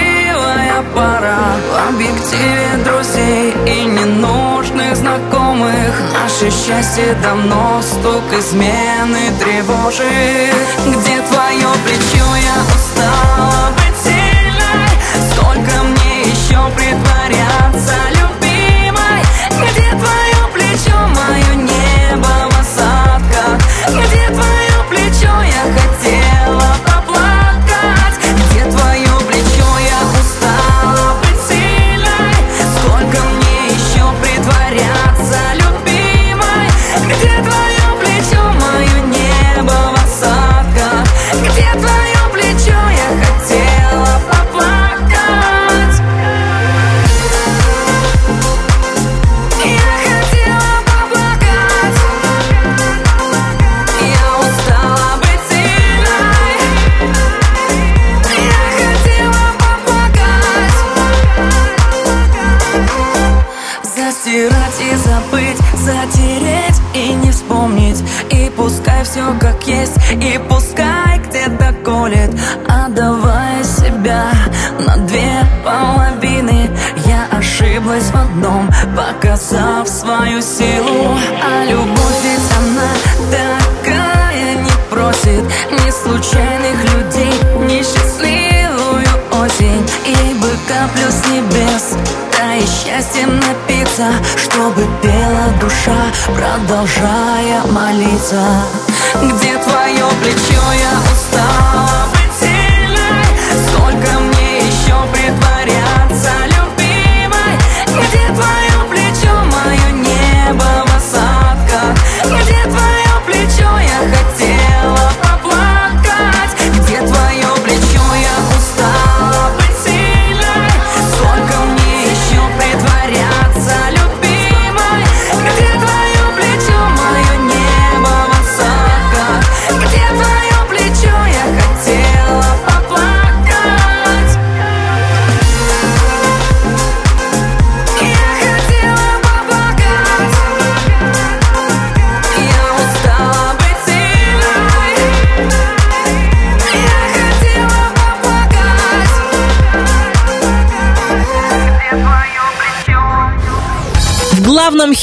пара 0.97 1.37
В 1.69 1.89
объективе 1.89 2.69
друзей 2.83 3.55
и 3.65 3.85
ненужных 3.85 4.95
знакомых. 4.95 5.91
Наше 6.13 6.49
счастье 6.49 7.15
давно 7.21 7.81
стук 7.81 8.27
измены 8.39 9.23
тревожит. 9.39 10.55
Где 10.87 11.15
твое 11.29 11.69
плечо, 11.85 12.27
я 12.51 12.57
устала 12.75 13.71
быть 13.77 13.97
сильной. 14.03 14.93
Сколько 15.31 15.83
мне 15.83 16.21
еще 16.23 16.59
притворяться 16.75 17.96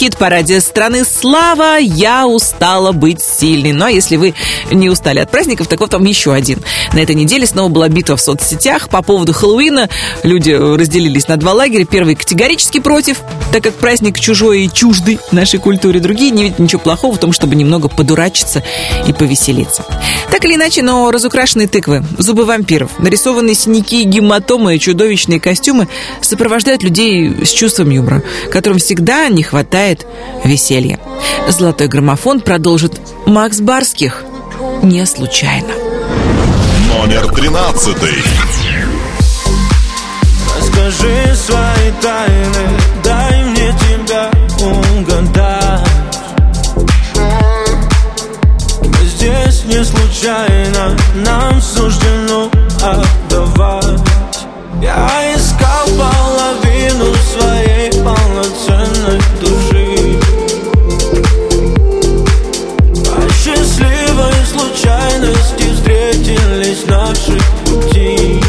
хит-параде 0.04 0.60
страны 0.60 1.02
«Слава» 1.02 1.78
«Я 1.78 2.26
устала 2.26 2.92
быть 2.92 3.22
сильной». 3.34 3.72
Ну 3.72 3.86
а 3.86 3.90
если 3.90 4.16
вы 4.16 4.34
не 4.70 4.88
устали 4.88 5.18
от 5.18 5.30
праздников, 5.30 5.66
так 5.66 5.80
вот 5.80 5.90
там 5.90 6.04
еще 6.04 6.32
один. 6.32 6.60
На 6.92 7.00
этой 7.00 7.14
неделе 7.14 7.46
снова 7.46 7.68
была 7.68 7.88
битва 7.88 8.16
в 8.16 8.20
соцсетях 8.20 8.88
по 8.88 9.02
поводу 9.02 9.32
Хэллоуина. 9.32 9.88
Люди 10.22 10.52
разделились 10.52 11.28
на 11.28 11.36
два 11.36 11.52
лагеря. 11.52 11.84
Первый 11.84 12.14
категорически 12.14 12.80
против, 12.80 13.20
так 13.52 13.62
как 13.62 13.74
праздник 13.74 14.18
чужой 14.18 14.64
и 14.64 14.72
чуждый 14.72 15.18
нашей 15.32 15.60
культуре. 15.60 16.00
Другие 16.00 16.30
не 16.30 16.44
видят 16.44 16.58
ничего 16.58 16.80
плохого 16.80 17.14
в 17.14 17.18
том, 17.18 17.32
чтобы 17.32 17.54
немного 17.54 17.88
подурачиться 17.88 18.62
и 19.06 19.12
повеселиться. 19.12 19.84
Так 20.30 20.44
или 20.44 20.54
иначе, 20.54 20.82
но 20.82 21.10
разукрашенные 21.10 21.68
тыквы, 21.68 22.04
зубы 22.18 22.44
вампиров, 22.44 22.98
нарисованные 22.98 23.54
синяки, 23.54 24.02
гематомы 24.04 24.76
и 24.76 24.80
чудовищные 24.80 25.40
костюмы 25.40 25.88
сопровождают 26.20 26.82
людей 26.82 27.32
с 27.44 27.50
чувством 27.50 27.90
юмора, 27.90 28.22
которым 28.50 28.78
всегда 28.78 29.28
не 29.28 29.42
хватает 29.42 30.06
веселья. 30.44 30.98
Золотой 31.48 31.88
граммофон 31.88 32.40
продолжит 32.40 33.00
Макс 33.26 33.60
Барских. 33.60 34.22
Не 34.82 35.06
случайно. 35.06 35.72
Номер 36.88 37.26
тринадцатый. 37.34 38.22
Расскажи 40.56 41.34
свои 41.34 41.90
тайны, 42.02 42.68
дай 43.02 43.44
мне 43.44 43.74
тебя 43.80 44.30
угадать 44.60 45.88
Мы 48.82 49.06
здесь 49.06 49.64
не 49.64 49.84
случайно, 49.84 50.96
нам 51.14 51.60
суждено 51.60 52.50
отдавать 52.82 54.00
Я 54.80 55.34
искал 55.34 55.86
половину 55.98 56.33
случайности 64.84 65.72
встретились 65.74 66.86
наши 66.86 67.38
пути. 67.64 68.40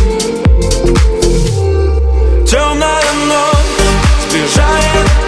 Темная 2.45 3.13
ночь 3.27 3.87
сближает 4.27 5.24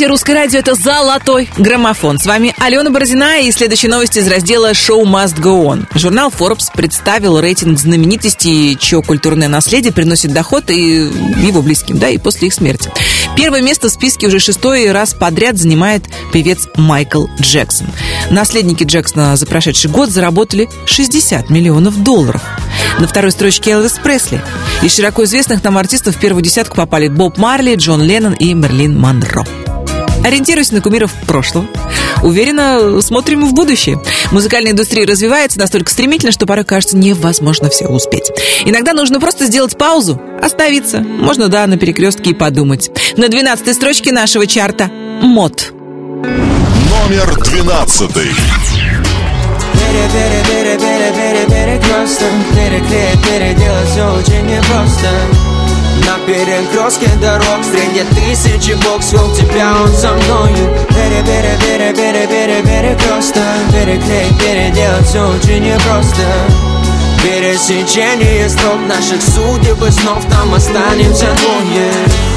слушаете 0.00 0.06
«Русское 0.06 0.34
радио». 0.34 0.58
Это 0.60 0.74
«Золотой 0.74 1.50
граммофон». 1.58 2.18
С 2.18 2.24
вами 2.24 2.54
Алена 2.58 2.88
Бородина 2.88 3.40
и 3.40 3.52
следующие 3.52 3.90
новости 3.90 4.18
из 4.18 4.28
раздела 4.28 4.70
«Show 4.70 5.02
must 5.02 5.38
go 5.38 5.66
on». 5.66 5.86
Журнал 5.94 6.30
Forbes 6.30 6.68
представил 6.74 7.38
рейтинг 7.38 7.78
знаменитостей, 7.78 8.78
чье 8.80 9.02
культурное 9.02 9.48
наследие 9.48 9.92
приносит 9.92 10.32
доход 10.32 10.70
и 10.70 11.10
его 11.42 11.60
близким, 11.60 11.98
да, 11.98 12.08
и 12.08 12.16
после 12.16 12.48
их 12.48 12.54
смерти. 12.54 12.90
Первое 13.36 13.60
место 13.60 13.88
в 13.88 13.92
списке 13.92 14.28
уже 14.28 14.38
шестой 14.38 14.90
раз 14.90 15.12
подряд 15.12 15.58
занимает 15.58 16.04
певец 16.32 16.68
Майкл 16.76 17.26
Джексон. 17.38 17.88
Наследники 18.30 18.84
Джексона 18.84 19.36
за 19.36 19.44
прошедший 19.44 19.90
год 19.90 20.08
заработали 20.08 20.70
60 20.86 21.50
миллионов 21.50 22.02
долларов. 22.02 22.40
На 22.98 23.06
второй 23.06 23.32
строчке 23.32 23.72
Элвис 23.72 23.98
Пресли. 24.02 24.40
Из 24.82 24.94
широко 24.94 25.24
известных 25.24 25.62
нам 25.62 25.76
артистов 25.76 26.16
в 26.16 26.20
первую 26.20 26.42
десятку 26.42 26.76
попали 26.76 27.08
Боб 27.08 27.36
Марли, 27.36 27.74
Джон 27.74 28.02
Леннон 28.02 28.32
и 28.32 28.54
Мерлин 28.54 28.98
Монро. 28.98 29.44
Ориентируясь 30.24 30.72
на 30.72 30.80
кумиров 30.80 31.12
прошлого, 31.26 31.66
уверенно 32.22 33.00
смотрим 33.00 33.46
в 33.46 33.54
будущее. 33.54 34.00
Музыкальная 34.32 34.72
индустрия 34.72 35.06
развивается 35.06 35.58
настолько 35.58 35.90
стремительно, 35.90 36.32
что 36.32 36.46
порой 36.46 36.64
кажется 36.64 36.96
невозможно 36.96 37.70
все 37.70 37.86
успеть. 37.86 38.30
Иногда 38.64 38.92
нужно 38.92 39.20
просто 39.20 39.46
сделать 39.46 39.76
паузу, 39.76 40.20
остановиться. 40.42 41.00
Можно, 41.00 41.48
да, 41.48 41.66
на 41.66 41.78
перекрестке 41.78 42.30
и 42.30 42.34
подумать. 42.34 42.90
На 43.16 43.28
12 43.28 43.74
строчке 43.74 44.12
нашего 44.12 44.46
чарта 44.46 44.90
«Мод». 45.22 45.72
Номер 47.10 47.34
двенадцатый. 47.44 48.30
Пере, 49.72 50.08
пере, 50.12 50.44
пере, 50.46 50.78
пере, 50.78 51.10
пере, 51.12 51.46
перекресток 51.46 52.28
Переклеить, 52.54 53.22
переделать 53.24 53.88
все 53.88 54.14
очень 54.14 54.46
непросто 54.46 55.08
На 56.06 56.18
перекрестке 56.26 57.08
дорог 57.20 57.64
Среди 57.64 58.04
тысячи 58.14 58.72
бог 58.84 59.02
свел 59.02 59.32
тебя 59.34 59.72
он 59.82 59.92
со 59.92 60.12
мною 60.12 60.76
Пере, 60.88 61.22
пере, 61.24 61.58
пере, 61.60 61.92
пере, 61.94 62.26
пере, 62.26 62.62
перекресток 62.62 63.42
Переклеить, 63.72 64.38
переделать 64.38 65.06
все 65.06 65.28
очень 65.28 65.64
непросто. 65.64 66.22
Пересечение 67.22 68.48
строк 68.48 68.80
наших 68.88 69.22
судеб 69.22 69.82
и 69.82 69.90
снов 69.90 70.24
Там 70.30 70.54
останемся 70.54 71.26
двое 71.36 72.29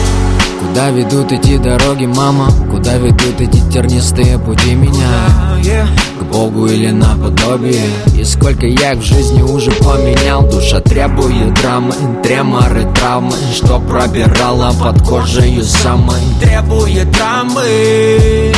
Куда 0.67 0.89
ведут 0.89 1.31
эти 1.31 1.57
дороги, 1.57 2.05
мама? 2.05 2.49
Куда 2.71 2.95
ведут 2.95 3.39
эти 3.39 3.59
тернистые 3.69 4.39
пути 4.39 4.73
меня? 4.73 5.85
К 6.19 6.23
Богу 6.23 6.65
или 6.67 6.89
наподобие? 6.89 7.85
И 8.17 8.23
сколько 8.23 8.65
я 8.65 8.93
их 8.93 8.99
в 8.99 9.03
жизни 9.03 9.41
уже 9.41 9.71
поменял? 9.71 10.41
Душа 10.49 10.79
требует 10.79 11.53
драмы, 11.55 11.93
треморы, 12.23 12.91
травмы. 12.95 13.35
Что 13.53 13.79
пробирала 13.79 14.73
под 14.73 15.01
кожей 15.03 15.61
самой? 15.63 16.21
Требует 16.41 17.11
травмы 17.11 18.53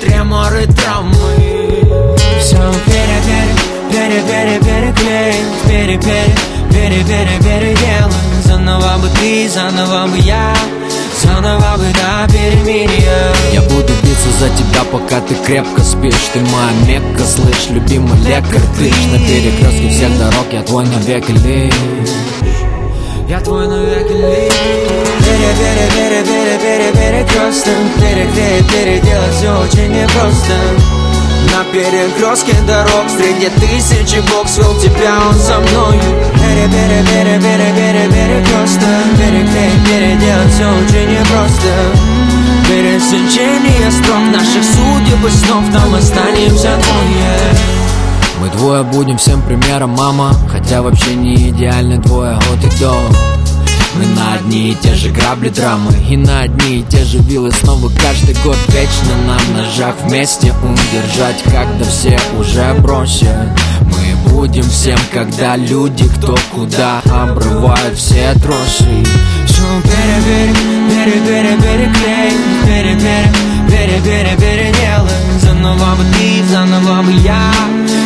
Треморы, 0.00 0.66
травмы. 0.66 1.14
Все 2.40 2.56
пере, 2.86 3.20
пере, 3.90 4.22
пере, 4.22 4.60
пере, 4.60 4.60
переклеить 4.60 5.48
Пере, 5.66 5.98
пере, 5.98 6.34
пере, 6.70 7.04
пере, 7.04 7.38
переделать 7.40 8.14
Заново 8.44 8.98
бы 8.98 9.08
ты, 9.18 9.48
заново 9.48 10.06
бы 10.06 10.18
я 10.18 10.54
Заново 11.22 11.76
бы 11.76 11.86
до 11.92 12.32
перемирия 12.32 13.32
Я 13.52 13.62
буду 13.62 13.92
биться 14.02 14.30
за 14.38 14.48
тебя, 14.50 14.84
пока 14.92 15.20
ты 15.20 15.34
крепко 15.34 15.80
спишь. 15.82 16.30
Ты 16.32 16.40
моя 16.40 16.70
мекка, 16.86 17.24
слышь, 17.24 17.70
любимый 17.70 18.18
лекарь. 18.20 18.62
Ты 18.76 18.92
ж 18.92 19.06
на 19.12 19.18
перекрестке 19.18 19.88
всех 19.88 20.18
дорог, 20.18 20.46
я 20.52 20.62
твой 20.62 20.84
навеки 20.86 21.32
лишь. 21.32 21.74
Я 23.28 23.40
твой 23.40 23.66
навеки 23.66 24.12
лишь. 24.12 24.54
Пере, 25.24 25.52
пере, 25.58 25.88
пере, 25.94 26.24
пере, 26.24 26.58
пере, 26.62 26.92
перекресток. 26.92 27.74
Переклеить, 27.96 28.70
переделать 28.72 29.34
все 29.34 29.58
очень 29.58 29.92
непросто 29.92 30.97
На 31.52 31.64
перекрестке 31.72 32.54
дорог 32.66 33.08
Среди 33.08 33.48
тысячи 33.60 34.20
бог 34.32 34.48
свел 34.48 34.78
тебя 34.80 35.18
он 35.28 35.34
со 35.34 35.58
мною 35.58 36.00
Пере, 36.34 36.68
пере, 36.68 37.04
пере, 37.10 37.40
пере, 37.40 37.72
пере, 37.74 38.08
перекресток 38.08 39.04
Переклеить, 39.18 39.84
переделать 39.86 40.52
все 40.52 40.68
очень 40.68 41.10
непросто 41.10 42.18
Пересечение 42.68 43.90
строк 43.90 44.22
наших 44.32 44.64
судеб 44.64 45.24
и 45.26 45.30
снов 45.30 45.64
Там 45.72 45.94
останемся 45.94 46.76
двое. 46.76 47.78
Мы 48.40 48.48
двое 48.50 48.82
будем 48.84 49.18
всем 49.18 49.42
примером, 49.42 49.90
мама. 49.90 50.32
Хотя 50.50 50.82
вообще 50.82 51.14
не 51.14 51.48
идеальны 51.48 51.98
двое 51.98 52.36
от 52.36 52.64
и 52.64 52.78
до 52.78 52.94
Мы 53.94 54.06
на 54.06 54.34
одни 54.34 54.70
и 54.70 54.74
те 54.74 54.94
же 54.94 55.10
грабли 55.10 55.48
драмы 55.48 55.92
И 56.08 56.16
на 56.16 56.40
одни 56.40 56.80
и 56.80 56.82
те 56.82 57.04
же 57.04 57.18
вилы 57.18 57.50
снова 57.52 57.90
каждый 57.90 58.34
год 58.44 58.56
Вечно 58.68 59.16
нам 59.26 59.40
ножах 59.56 59.94
вместе 60.04 60.52
удержать 60.62 61.42
Когда 61.44 61.84
все 61.84 62.18
уже 62.38 62.74
бросят 62.80 63.48
Мы 63.84 64.30
будем 64.30 64.68
всем, 64.68 64.98
когда 65.12 65.56
люди 65.56 66.08
кто 66.08 66.36
куда 66.52 67.00
Обрывают 67.10 67.96
все 67.96 68.34
тросы. 68.42 69.04
Все 69.46 69.62
пере, 69.82 70.52
пере, 70.88 71.20
пере, 71.20 71.56
пере, 71.56 71.56
переклей 71.56 72.32
Пере, 72.66 72.94
пере, 72.94 73.32
пере, 73.68 74.00
пере, 74.02 74.36
переделай 74.36 75.40
Заново 75.40 75.96
бы 75.96 76.04
ты, 76.14 76.44
заново 76.50 77.02
бы 77.02 77.12
я 77.12 77.52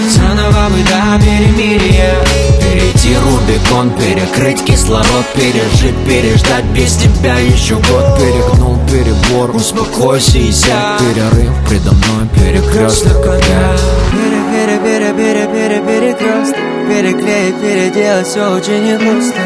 Заново 0.08 0.68
бы 0.70 0.82
до 0.82 1.24
перемирия 1.24 2.14
Перейти 2.60 3.16
Рубикон, 3.16 3.90
перекрыть 3.90 4.64
кислород 4.64 5.26
Пережить, 5.34 5.96
переждать. 6.06 6.64
Без 6.74 6.96
тебя 6.96 7.38
еще 7.38 7.74
год. 7.74 8.18
Перегнул 8.18 8.78
перебор, 8.86 9.54
успокойся 9.54 10.38
и 10.38 10.50
сядь. 10.50 10.98
Перерыв 10.98 11.52
предо 11.68 11.92
мной, 11.92 12.28
перекресток 12.34 13.26
опять 13.26 13.80
Пере, 14.10 14.78
пере, 14.78 14.78
пере, 14.78 15.12
пере, 15.12 15.46
пере, 15.46 15.80
перекресток. 15.80 16.58
Переклеить, 16.88 17.60
переделать 17.60 18.26
все 18.26 18.54
очень 18.54 18.84
непросто. 18.84 19.40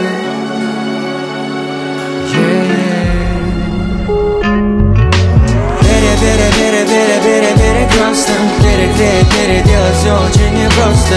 Пере, 5.81 6.17
пере, 6.21 6.49
пере, 6.57 6.87
пере, 6.87 7.21
пере, 7.23 7.76
перекресток 7.87 8.37
Переклеить, 8.63 9.29
переделать 9.31 9.97
все 9.97 10.13
очень 10.13 10.55
непросто. 10.55 11.17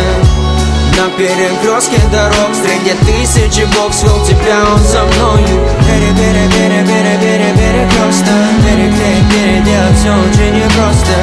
На 0.97 1.09
перекрестке 1.17 1.99
дорог 2.11 2.53
Среди 2.53 2.93
тысячи 3.05 3.65
бог 3.75 3.93
свел 3.93 4.23
тебя 4.25 4.59
он 4.73 4.79
со 4.79 5.03
мною 5.05 5.47
Пере, 5.87 6.11
пере, 6.13 6.49
пере, 6.49 6.85
пере, 6.85 7.17
пере, 7.21 7.53
перекресток 7.53 8.35
Переклеить, 8.63 9.29
переделать 9.29 9.97
все 9.97 10.11
очень 10.11 10.55
непросто. 10.57 11.15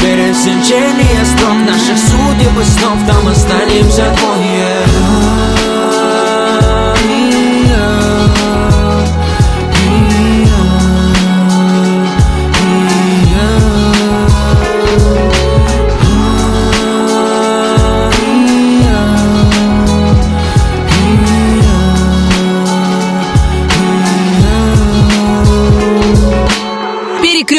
Пересечение 0.00 1.24
строк 1.24 1.58
наших 1.66 1.98
судеб 1.98 2.58
и 2.60 2.64
снов 2.64 2.98
Там 3.06 3.28
останемся 3.28 4.14
двое 4.16 5.47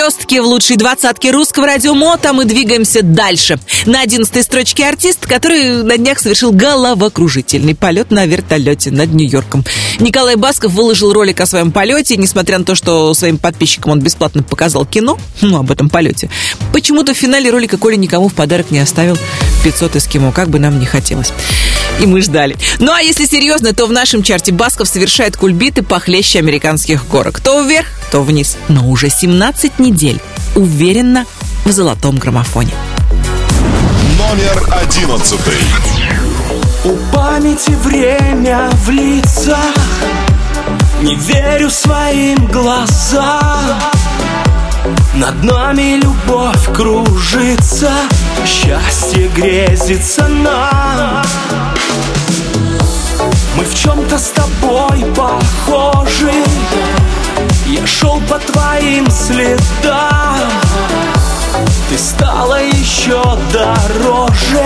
Перекрестки 0.09 0.39
в 0.39 0.45
лучшей 0.45 0.75
двадцатке 0.75 1.29
русского 1.29 1.67
радиомота 1.67 2.33
мы 2.33 2.45
двигаемся 2.45 3.03
дальше. 3.03 3.59
На 3.85 4.01
одиннадцатой 4.01 4.41
строчке 4.41 4.87
артист, 4.87 5.27
который 5.27 5.83
на 5.83 5.97
днях 5.97 6.19
совершил 6.19 6.51
головокружительный 6.51 7.75
полет 7.75 8.09
на 8.09 8.25
вертолете 8.25 8.89
над 8.89 9.13
Нью-Йорком. 9.13 9.63
Николай 9.99 10.35
Басков 10.35 10.71
выложил 10.71 11.13
ролик 11.13 11.41
о 11.41 11.45
своем 11.45 11.71
полете, 11.71 12.17
несмотря 12.17 12.57
на 12.57 12.65
то, 12.65 12.73
что 12.73 13.13
своим 13.13 13.37
подписчикам 13.37 13.91
он 13.91 13.99
бесплатно 13.99 14.41
показал 14.41 14.83
кино, 14.83 15.19
ну, 15.41 15.59
об 15.59 15.69
этом 15.69 15.89
полете. 15.89 16.31
Почему-то 16.73 17.13
в 17.13 17.17
финале 17.17 17.51
ролика 17.51 17.77
Коля 17.77 17.95
никому 17.95 18.29
в 18.29 18.33
подарок 18.33 18.71
не 18.71 18.79
оставил 18.79 19.17
500 19.63 19.97
эскимо, 19.97 20.31
как 20.31 20.49
бы 20.49 20.57
нам 20.57 20.79
не 20.79 20.87
хотелось. 20.87 21.33
И 22.01 22.05
мы 22.05 22.21
ждали. 22.21 22.57
Ну 22.79 22.91
а 22.91 23.01
если 23.01 23.25
серьезно, 23.25 23.73
то 23.73 23.85
в 23.85 23.91
нашем 23.91 24.23
чарте 24.23 24.51
Басков 24.53 24.87
совершает 24.87 25.35
кульбиты 25.35 25.83
похлеще 25.83 26.39
американских 26.39 27.07
горок. 27.07 27.41
То 27.41 27.61
вверх, 27.61 27.87
то 28.11 28.23
вниз. 28.23 28.57
Но 28.67 28.87
уже 28.87 29.09
17 29.09 29.79
недель 29.79 30.21
уверенно 30.55 31.25
в 31.65 31.71
золотом 31.71 32.17
граммофоне. 32.17 32.73
Номер 34.17 34.67
одиннадцатый. 34.81 35.57
У 36.85 36.95
памяти 37.13 37.71
время 37.83 38.69
в 38.85 38.89
лицах 38.89 39.75
Не 41.01 41.15
верю 41.15 41.69
своим 41.69 42.47
глазам 42.47 43.79
Над 45.15 45.43
нами 45.43 45.99
любовь 46.01 46.73
кружится 46.73 47.91
Счастье 48.45 49.27
грезится 49.35 50.25
нам 50.27 51.25
Мы 53.57 53.65
в 53.65 53.75
чем-то 53.75 54.17
с 54.17 54.29
тобой 54.29 55.05
похожи 55.13 56.31
Я 57.69 57.85
шел 57.85 58.19
по 58.21 58.39
твоим 58.39 59.07
следам. 59.11 60.49
Ты 61.87 61.97
стала 61.99 62.59
еще 62.63 63.21
дороже. 63.53 64.65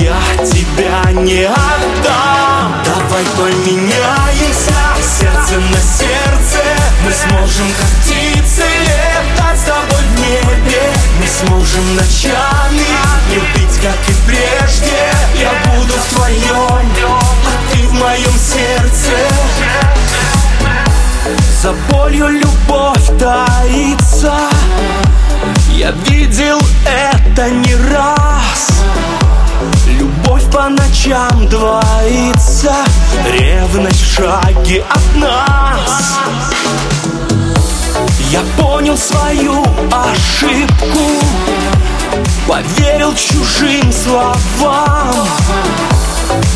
Я 0.00 0.44
тебя 0.44 1.12
не 1.12 1.44
отдам. 1.44 2.74
Давай 2.84 3.24
поменяемся. 3.38 4.74
Сердце 5.00 5.58
на 5.58 5.80
сердце. 5.80 6.62
Мы 7.06 7.10
сможем 7.10 7.72
как 7.78 7.88
птицы 8.02 8.64
Летать 8.82 9.58
с 9.58 9.62
тобой 9.62 10.04
в 10.04 10.20
небе. 10.20 10.92
Мы 11.18 11.26
сможем 11.26 11.96
ночами 11.96 12.55
Ревность 33.24 34.00
в 34.00 34.14
шаге 34.14 34.84
от 34.88 35.16
нас. 35.16 36.18
Я 38.30 38.42
понял 38.56 38.96
свою 38.98 39.64
ошибку 39.90 41.22
Поверил 42.46 43.12
чужим 43.14 43.92
словам. 43.92 45.28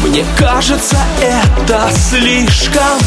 Мне 0.02 0.24
кажется, 0.38 0.96
это 1.20 1.90
слишком. 2.10 2.98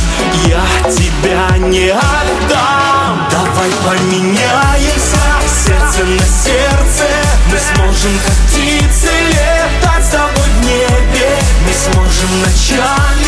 Я 0.46 0.64
тебя 0.90 1.58
не 1.60 1.90
отдам. 1.90 3.28
Давай 3.32 3.72
поменяемся. 3.86 5.18
Сердце 5.66 6.04
на 6.04 6.26
сердце. 6.26 7.08
Мы 7.52 7.58
сможем 7.58 8.20
как 8.26 8.36
птицы 8.48 9.12
Летать 9.30 10.06
с 10.06 10.10
тобой 10.10 10.50
в 10.60 10.66
небе. 10.66 11.38
Мы 11.66 11.94
сможем 11.94 12.42
ночами 12.42 13.23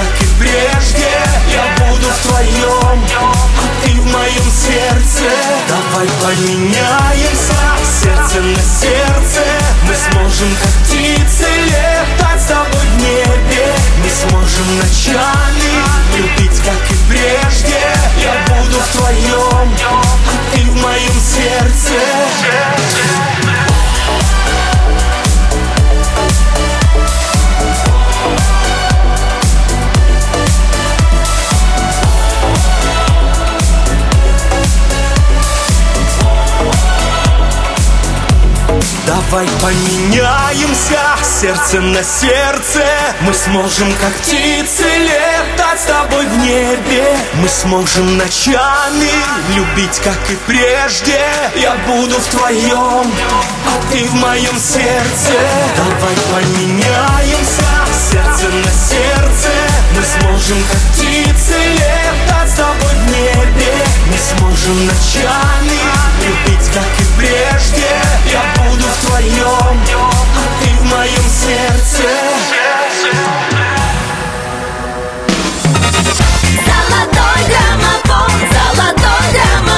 как 0.00 0.22
и 0.22 0.26
прежде 0.38 1.08
Я 1.52 1.84
буду 1.84 2.06
в 2.08 2.26
твоем 2.26 3.04
А 3.18 3.84
ты 3.84 4.00
в 4.00 4.06
моем 4.06 4.50
сердце. 4.50 5.30
Давай 5.68 6.08
поменяемся 6.22 7.54
Сердце 8.02 8.40
на 8.40 8.62
сердце. 8.62 9.42
Мы 9.82 9.94
сможем 9.94 10.48
как 10.62 10.72
птицы 10.84 11.46
Летать 11.66 12.40
с 12.40 12.46
тобой 12.46 12.86
в 12.96 13.02
небе. 13.02 13.74
Мы 14.02 14.10
сможем 14.10 14.76
ночами 14.78 15.70
Любить 16.16 16.58
как 16.64 16.90
и 16.90 16.96
прежде. 17.08 17.80
Я 18.22 18.34
буду 18.48 18.78
в 18.78 18.96
твоем 18.96 19.68
А 19.86 20.54
ты 20.54 20.62
в 20.62 20.76
моем 20.76 21.20
сердце 21.20 22.79
Давай 39.30 39.46
поменяемся 39.62 40.98
сердце 41.22 41.80
на 41.80 42.02
сердце. 42.02 42.84
Мы 43.20 43.32
сможем 43.32 43.92
как 44.00 44.12
птицы 44.14 44.82
летать 44.82 45.80
с 45.80 45.84
тобой 45.84 46.26
в 46.26 46.38
небе. 46.38 47.16
Мы 47.34 47.48
сможем 47.48 48.18
ночами 48.18 49.08
любить 49.54 50.00
как 50.02 50.18
и 50.30 50.36
прежде. 50.48 51.20
Я 51.54 51.76
буду 51.86 52.16
в 52.16 52.26
твоем, 52.26 53.06
а 53.06 53.92
ты 53.92 54.04
в 54.04 54.14
моем 54.14 54.58
сердце. 54.58 55.38
Давай 55.76 56.16
поменяемся 56.32 57.70
сердце 58.10 58.48
на 58.48 58.70
сердце. 58.72 59.52
Мы 59.94 60.02
сможем 60.02 60.58
как 60.72 60.80
птицы 60.92 61.54
летать 61.74 62.50
с 62.50 62.54
тобой 62.54 62.94
в 62.94 63.10
небе. 63.12 63.74
Мы 64.06 64.16
сможем 64.18 64.86
ночами 64.86 65.78
любить 66.26 66.68
как 66.74 66.82
и 66.98 67.04
прежде 67.16 67.99
буду 68.80 68.92
в 68.92 69.06
твоем, 69.06 69.44
а 69.44 70.54
ты 70.62 70.70
в 70.74 70.84
моем 70.84 71.24
сердце 71.28 72.08
Золотой 76.66 77.40
граммофон, 77.48 78.30
золотой 78.52 79.24
граммофон. 79.32 79.69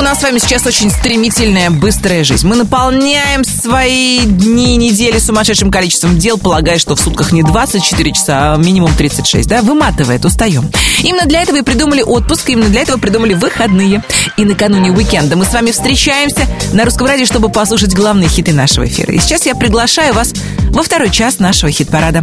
У 0.00 0.02
нас 0.02 0.20
с 0.20 0.22
вами 0.22 0.38
сейчас 0.38 0.64
очень 0.64 0.90
стремительная, 0.90 1.68
быстрая 1.68 2.24
жизнь. 2.24 2.48
Мы 2.48 2.56
наполняем 2.56 3.44
свои 3.44 4.20
дни, 4.20 4.78
недели 4.78 5.18
сумасшедшим 5.18 5.70
количеством 5.70 6.18
дел, 6.18 6.38
полагая, 6.38 6.78
что 6.78 6.96
в 6.96 7.00
сутках 7.00 7.32
не 7.32 7.42
24 7.42 8.12
часа, 8.12 8.54
а 8.54 8.56
минимум 8.56 8.94
36, 8.94 9.46
да? 9.46 9.60
Выматывает, 9.60 10.24
устаем. 10.24 10.70
Именно 11.02 11.26
для 11.26 11.42
этого 11.42 11.58
и 11.58 11.62
придумали 11.62 12.00
отпуск, 12.00 12.48
именно 12.48 12.70
для 12.70 12.80
этого 12.80 12.96
придумали 12.96 13.34
выходные. 13.34 14.02
И 14.38 14.46
накануне 14.46 14.90
уикенда 14.90 15.36
мы 15.36 15.44
с 15.44 15.52
вами 15.52 15.70
встречаемся 15.70 16.46
на 16.72 16.86
Русском 16.86 17.06
радио, 17.06 17.26
чтобы 17.26 17.50
послушать 17.50 17.94
главные 17.94 18.30
хиты 18.30 18.54
нашего 18.54 18.86
эфира. 18.86 19.12
И 19.12 19.18
сейчас 19.18 19.44
я 19.44 19.54
приглашаю 19.54 20.14
вас 20.14 20.32
во 20.70 20.82
второй 20.82 21.10
час 21.10 21.40
нашего 21.40 21.70
хит-парада. 21.70 22.22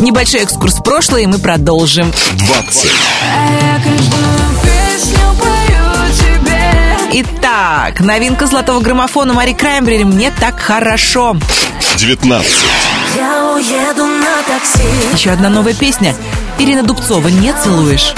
Небольшой 0.00 0.40
экскурс 0.40 0.74
в 0.74 0.82
прошлое, 0.82 1.22
и 1.22 1.26
мы 1.26 1.38
продолжим. 1.38 2.12
20, 2.36 2.90
А 3.30 3.52
я 3.64 3.76
каждую 3.76 4.10
песню 4.64 5.18
пою 5.40 5.51
тебе 5.51 5.51
Итак, 7.14 8.00
новинка 8.00 8.46
золотого 8.46 8.80
граммофона 8.80 9.34
Мари 9.34 9.52
Краймбрери 9.52 10.04
«Мне 10.04 10.30
так 10.30 10.58
хорошо». 10.58 11.36
19, 11.98 12.52
Я 13.16 13.52
уеду 13.54 14.06
на 14.06 14.42
такси. 14.46 14.82
Еще 15.12 15.30
одна 15.30 15.50
новая 15.50 15.74
песня. 15.74 16.14
Ирина 16.58 16.82
Дубцова 16.82 17.28
«Не 17.28 17.52
целуешь». 17.52 18.14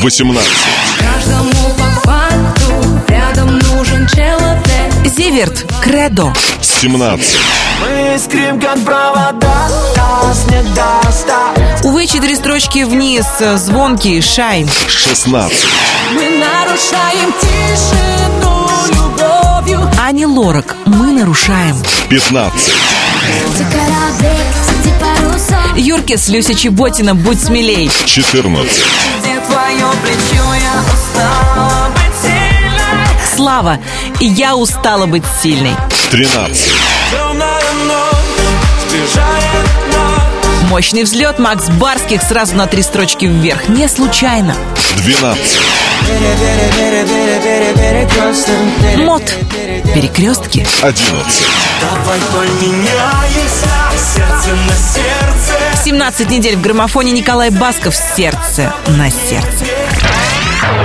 18, 0.00 0.50
Каждому 0.98 1.52
по 1.78 2.08
факту 2.10 2.72
Рядом 3.06 3.58
нужен 3.58 4.08
человек 4.08 4.58
Зиверт 5.04 5.64
«Кредо». 5.80 6.34
17, 6.62 7.36
Мы 7.38 7.71
искрим, 8.14 8.60
как 8.60 8.78
провода. 8.84 9.68
Нас 9.96 10.44
не 10.46 10.62
достать 10.74 11.84
Увы, 11.84 12.06
четыре 12.06 12.36
строчки 12.36 12.84
вниз, 12.84 13.26
звонкий, 13.56 14.20
шай. 14.20 14.66
16, 14.88 15.52
Мы 16.12 16.22
нарушаем 16.38 17.32
тишину 17.40 18.66
любовью. 18.88 19.90
Ани 20.00 20.26
Лорак. 20.26 20.76
«Мы 20.86 21.12
нарушаем». 21.12 21.76
15, 22.10 22.72
Юркис, 25.76 26.28
Люся 26.28 26.54
Чеботина 26.54 27.14
«Будь 27.14 27.40
смелей». 27.42 27.90
14, 28.04 28.70
Где 29.20 29.40
твое 29.40 29.86
плечо, 30.02 30.54
я 30.54 30.82
устала 30.92 31.88
быть 31.90 32.14
сильной. 32.22 33.36
Слава. 33.36 33.78
«И 34.20 34.26
я 34.26 34.56
устала 34.56 35.06
быть 35.06 35.24
сильной». 35.42 35.74
13, 36.10 36.72
Мощный 40.68 41.04
взлет 41.04 41.38
Макс 41.38 41.68
Барских 41.68 42.22
сразу 42.22 42.56
на 42.56 42.66
три 42.66 42.82
строчки 42.82 43.26
вверх. 43.26 43.68
Не 43.68 43.88
случайно. 43.88 44.54
12, 44.96 45.60
Мод. 48.96 49.22
Перекрестки. 49.94 50.66
11, 50.82 51.42
Давай 51.80 52.20
поменяемся 52.32 53.68
сердце 54.14 54.56
на 54.66 54.74
сердце 54.74 55.84
17 55.84 56.30
недель 56.30 56.56
в 56.56 56.60
граммофоне 56.62 57.12
Николай 57.12 57.50
Басков 57.50 57.94
«Сердце 57.94 58.72
на 58.86 59.10
сердце». 59.10 59.66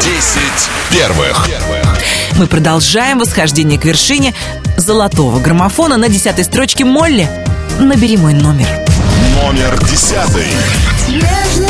10 0.01 0.09
первых. 0.91 1.47
Мы 2.37 2.47
продолжаем 2.47 3.19
восхождение 3.19 3.79
к 3.79 3.85
вершине 3.85 4.33
золотого 4.75 5.39
граммофона 5.39 5.97
на 5.97 6.09
десятой 6.09 6.43
строчке 6.43 6.83
Молли. 6.83 7.29
Набери 7.79 8.17
мой 8.17 8.33
номер. 8.33 8.67
Номер 9.43 9.77
10, 9.85 11.66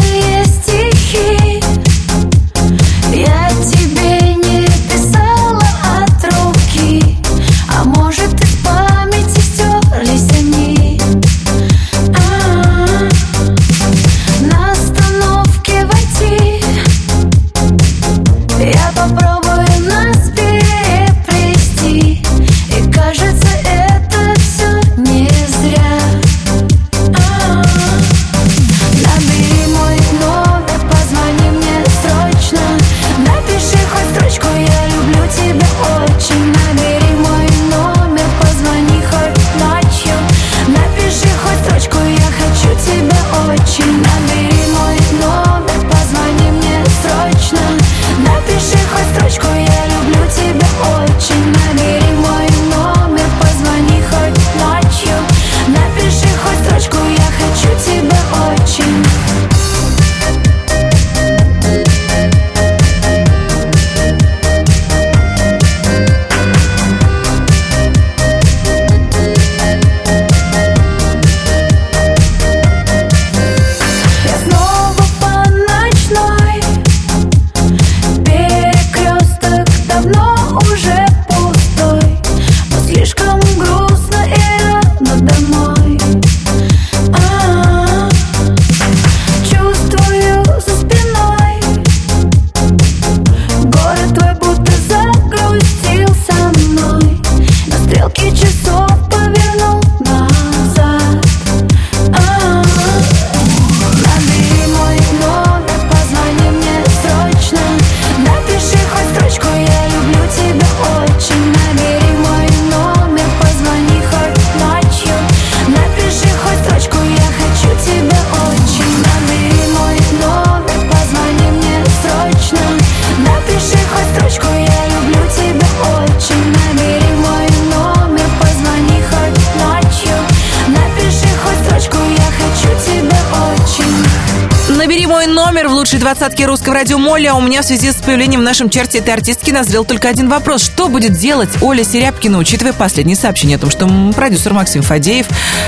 двадцатки 136.37 136.51
русского 136.51 136.75
радио 136.75 136.99
Молли, 136.99 137.25
а 137.25 137.33
у 137.33 137.41
меня 137.41 137.63
в 137.63 137.65
связи 137.65 137.91
с 137.91 137.95
появлением 137.95 138.41
в 138.41 138.43
нашем 138.43 138.69
чарте 138.69 138.99
этой 138.99 139.11
артистки 139.11 139.49
назрел 139.49 139.83
только 139.83 140.07
один 140.07 140.29
вопрос. 140.29 140.63
Что 140.63 140.87
будет 140.87 141.13
делать 141.13 141.49
Оля 141.63 141.83
Серябкина, 141.83 142.37
учитывая 142.37 142.73
последнее 142.73 143.15
сообщение 143.15 143.55
о 143.55 143.59
том, 143.59 143.71
что 143.71 143.87
продюсер 144.15 144.53
Максим 144.53 144.83
Фадеев 144.83 145.25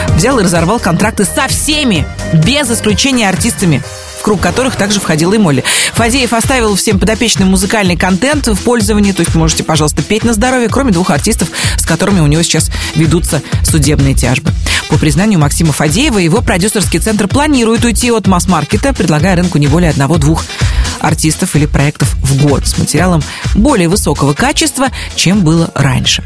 взял 0.09 0.37
и 0.37 0.43
разорвал 0.43 0.79
контракты 0.79 1.25
со 1.25 1.47
всеми, 1.47 2.05
без 2.45 2.69
исключения 2.69 3.27
артистами, 3.27 3.81
в 4.19 4.21
круг 4.21 4.41
которых 4.41 4.75
также 4.75 4.99
входила 4.99 5.33
и 5.33 5.39
Молли. 5.39 5.63
Фадеев 5.93 6.33
оставил 6.33 6.75
всем 6.75 6.99
подопечным 6.99 7.47
музыкальный 7.49 7.97
контент 7.97 8.45
в 8.45 8.61
пользовании, 8.61 9.11
то 9.11 9.21
есть 9.21 9.33
можете, 9.33 9.63
пожалуйста, 9.63 10.03
петь 10.03 10.23
на 10.23 10.33
здоровье, 10.33 10.69
кроме 10.69 10.91
двух 10.91 11.09
артистов, 11.09 11.49
с 11.77 11.85
которыми 11.85 12.19
у 12.19 12.27
него 12.27 12.43
сейчас 12.43 12.69
ведутся 12.93 13.41
судебные 13.63 14.13
тяжбы. 14.13 14.48
По 14.89 14.97
признанию 14.97 15.39
Максима 15.39 15.71
Фадеева, 15.71 16.17
его 16.17 16.41
продюсерский 16.41 16.99
центр 16.99 17.27
планирует 17.27 17.85
уйти 17.85 18.11
от 18.11 18.27
масс-маркета, 18.27 18.93
предлагая 18.93 19.35
рынку 19.35 19.57
не 19.57 19.67
более 19.67 19.91
одного-двух 19.91 20.43
артистов 20.99 21.55
или 21.55 21.65
проектов 21.65 22.13
в 22.15 22.43
год 22.43 22.67
с 22.67 22.77
материалом 22.77 23.21
более 23.55 23.87
высокого 23.87 24.33
качества, 24.33 24.87
чем 25.15 25.41
было 25.41 25.71
раньше. 25.75 26.23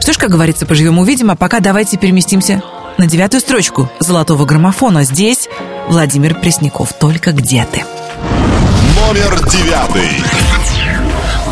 Что 0.00 0.12
ж, 0.12 0.16
как 0.16 0.30
говорится, 0.30 0.66
поживем 0.66 0.98
увидим, 0.98 1.30
а 1.30 1.36
пока 1.36 1.60
давайте 1.60 1.96
переместимся 1.96 2.62
на 2.96 3.06
девятую 3.06 3.40
строчку 3.40 3.90
золотого 4.00 4.44
граммофона. 4.44 5.04
Здесь 5.04 5.48
Владимир 5.88 6.34
Пресняков. 6.34 6.92
Только 6.98 7.32
где 7.32 7.66
ты? 7.70 7.84
Номер 8.96 9.48
девятый. 9.48 10.22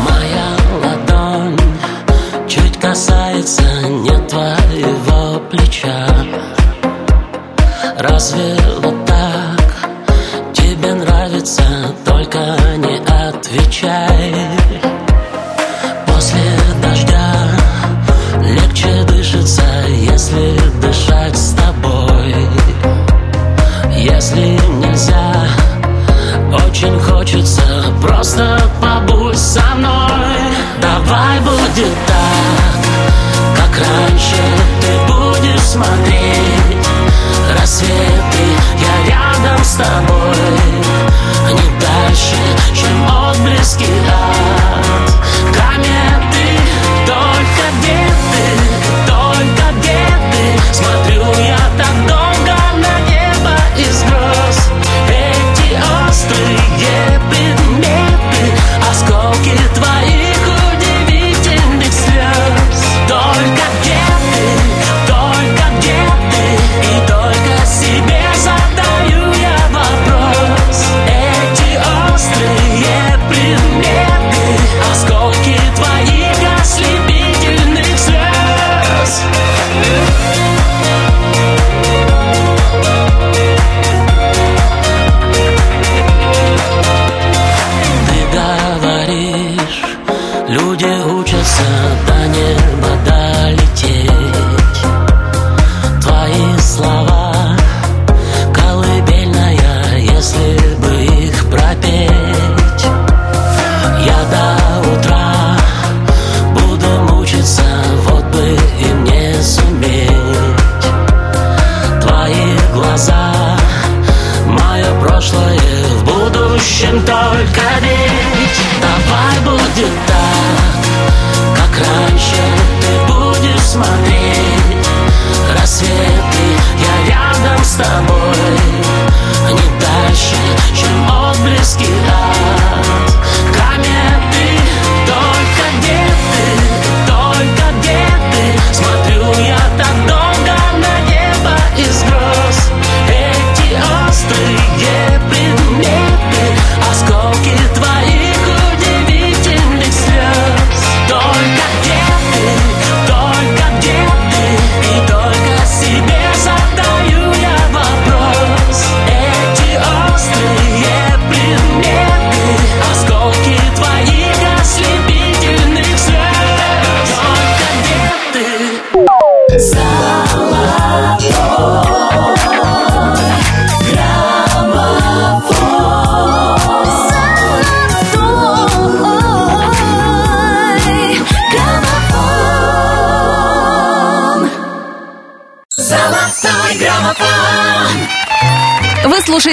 Моя 0.03 0.57
ладонь 0.83 1.57
чуть 2.47 2.77
касается 2.79 3.63
не 3.87 4.27
твоего 4.27 5.39
плеча 5.49 6.07
Разве 7.99 8.55
вот 8.83 9.05
так? 9.07 10.53
Тебе 10.53 10.93
нравится, 10.93 11.63
только 12.05 12.37
не 12.77 12.97
отвечай. 12.97 14.35
После 16.05 16.39
дождя 16.79 17.33
легче 18.43 19.03
дышится, 19.07 19.63
если 19.89 20.59
дышать 20.79 21.35
с 21.35 21.55
тобой. 21.55 22.35
Если 23.95 24.59
нельзя, 24.77 25.33
очень 26.53 26.99
хочется 26.99 27.63
Просто 27.99 28.61
побудь 28.79 29.37
со 29.39 29.63
мной. 29.75 30.37
Давай 30.79 31.39
будет 31.39 31.97
так 32.05 33.55
Как 33.55 33.79
раньше 33.79 34.35
ты 34.81 35.11
будешь 35.11 35.61
смотреть 35.61 36.66
Рассветы, 37.67 38.45
я 38.79 39.09
рядом 39.09 39.61
с 39.61 39.73
тобой. 39.73 40.37
Не 41.49 41.69
дальше, 41.81 42.37
чем 42.73 43.05
отблески 43.05 43.83
от 44.07 45.11
кометы 45.53 46.36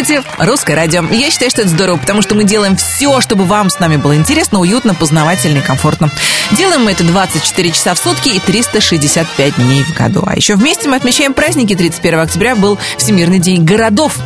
слушаете 0.05 0.28
«Русское 0.38 0.74
радио». 0.74 1.02
Я 1.11 1.30
считаю, 1.30 1.50
что 1.50 1.62
это 1.62 1.70
здорово, 1.70 1.96
потому 1.96 2.20
что 2.20 2.34
мы 2.34 2.44
делаем 2.44 2.76
все, 2.76 3.20
чтобы 3.20 3.44
вам 3.44 3.70
с 3.70 3.78
нами 3.78 3.96
было 3.96 4.14
интересно, 4.14 4.61
уютно, 4.61 4.94
познавательно 4.94 5.59
и 5.59 5.61
комфортно. 5.62 6.11
Делаем 6.52 6.84
мы 6.84 6.92
это 6.92 7.05
24 7.05 7.70
часа 7.70 7.94
в 7.94 7.98
сутки 7.98 8.28
и 8.28 8.38
365 8.38 9.57
дней 9.57 9.82
в 9.82 9.94
году. 9.94 10.22
А 10.26 10.36
еще 10.36 10.57
вместе 10.57 10.88
мы 10.88 10.96
отмечаем 10.96 11.32
праздники. 11.32 11.74
31 11.74 12.20
октября 12.20 12.55
был 12.57 12.78
Всемирный 12.98 13.38
день 13.38 13.64
городов. 13.64 14.16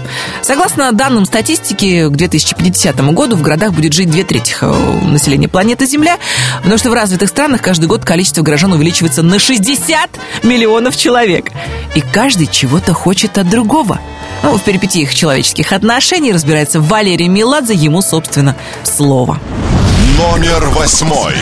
Согласно 0.42 0.90
данным 0.92 1.24
статистики, 1.24 2.08
к 2.08 2.12
2050 2.12 2.96
году 3.12 3.36
в 3.36 3.42
городах 3.42 3.72
будет 3.72 3.92
жить 3.92 4.10
две 4.10 4.24
трети 4.24 4.56
э, 4.60 5.00
населения 5.04 5.48
планеты 5.48 5.86
Земля, 5.86 6.18
потому 6.58 6.78
что 6.78 6.90
в 6.90 6.94
развитых 6.94 7.28
странах 7.28 7.62
каждый 7.62 7.86
год 7.86 8.04
количество 8.04 8.42
горожан 8.42 8.72
увеличивается 8.72 9.22
на 9.22 9.38
60 9.38 10.10
миллионов 10.42 10.96
человек. 10.96 11.50
И 11.94 12.00
каждый 12.00 12.46
чего-то 12.46 12.94
хочет 12.94 13.38
от 13.38 13.48
другого. 13.48 14.00
Ну, 14.43 14.57
в 14.57 14.62
перипетиях 14.62 15.14
человеческих 15.14 15.72
отношений 15.72 16.32
разбирается 16.32 16.80
Валерий 16.80 17.28
Меладзе, 17.28 17.74
ему, 17.74 18.03
собственно, 18.03 18.57
слово. 18.84 19.39
Номер 20.16 20.68
восьмой. 20.68 21.34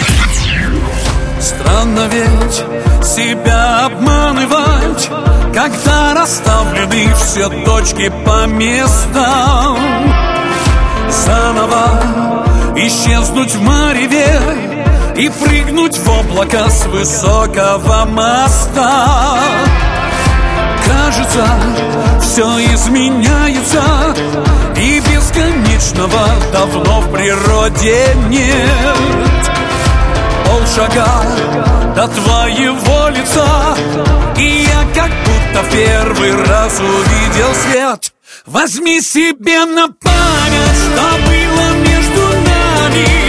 Странно 1.41 2.09
ведь 2.11 3.07
себя 3.07 3.87
обманывать, 3.87 5.09
когда 5.55 6.15
расставлены 6.15 7.15
все 7.15 7.49
точки 7.65 8.13
по 8.25 8.47
местам. 8.47 9.79
Заново 11.09 12.03
исчезнуть 12.77 13.55
в 13.55 13.63
мареве 13.63 14.41
и 15.17 15.29
прыгнуть 15.29 15.97
в 15.99 16.11
облако 16.11 16.69
с 16.69 16.87
высокого 16.87 18.05
моста. 18.07 19.39
Кажется, 20.87 21.47
все 22.37 22.75
изменяется 22.75 23.83
И 24.77 25.01
бесконечного 25.01 26.29
давно 26.53 27.01
в 27.01 27.11
природе 27.11 28.15
нет. 28.29 29.51
Полшага 30.45 31.23
до 31.97 32.07
твоего 32.09 33.09
лица 33.09 33.75
И 34.37 34.67
я 34.69 34.85
как 34.95 35.11
будто 35.25 35.63
в 35.63 35.71
первый 35.73 36.45
раз 36.45 36.79
увидел 36.79 37.55
свет. 37.55 38.13
Возьми 38.45 39.01
себе 39.01 39.65
на 39.65 39.89
память, 39.89 40.77
что 40.77 41.03
было 41.25 41.73
между 41.87 42.21
нами 42.21 43.26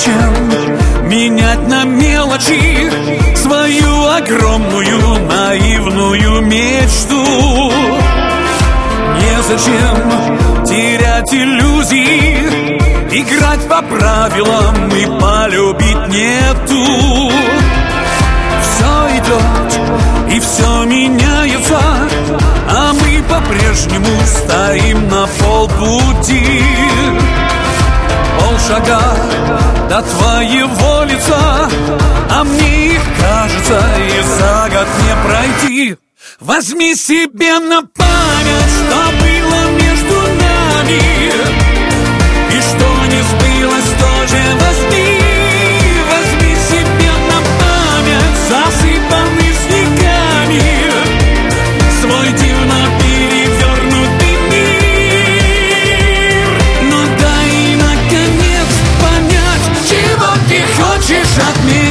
Незачем 0.00 1.08
менять 1.08 1.68
на 1.68 1.84
мелочи 1.84 2.90
Свою 3.36 4.06
огромную 4.06 5.26
наивную 5.26 6.40
мечту. 6.40 7.70
Незачем 9.18 10.64
терять 10.64 11.34
иллюзии 11.34 12.78
Играть 13.12 13.68
по 13.68 13.82
правилам 13.82 14.88
и 14.88 15.04
полюбить 15.20 16.08
нету 16.08 17.32
Все 18.62 19.18
идет 19.18 20.32
и 20.32 20.38
все 20.38 20.84
меняется 20.84 21.80
А 22.68 22.92
мы 22.92 23.22
по-прежнему 23.24 24.20
стоим 24.24 25.08
на 25.08 25.26
полпути 25.26 26.62
Полшага 28.50 29.00
до 29.88 30.02
твоего 30.02 31.04
лица 31.04 31.68
А 32.30 32.42
мне 32.42 32.94
их 32.94 33.02
кажется 33.16 33.80
и 33.96 34.22
за 34.22 34.68
год 34.70 34.88
не 35.04 35.14
пройти. 35.24 35.96
Возьми 36.40 36.96
себе 36.96 37.60
на 37.60 37.82
память, 37.82 38.72
что 38.74 38.98
было 39.22 39.60
между 39.78 40.16
нами 40.42 41.00
И 42.50 42.60
что 42.60 42.88
не 43.12 43.22
сбылось, 43.22 43.90
тоже 44.00 44.42
возьми. 44.60 45.20
Возьми 46.10 46.56
себе 46.70 47.12
на 47.30 47.38
память, 47.60 48.38
засыпанный 48.48 49.54
снегами 49.64 50.89
хочешь 61.40 61.48
от 61.48 61.89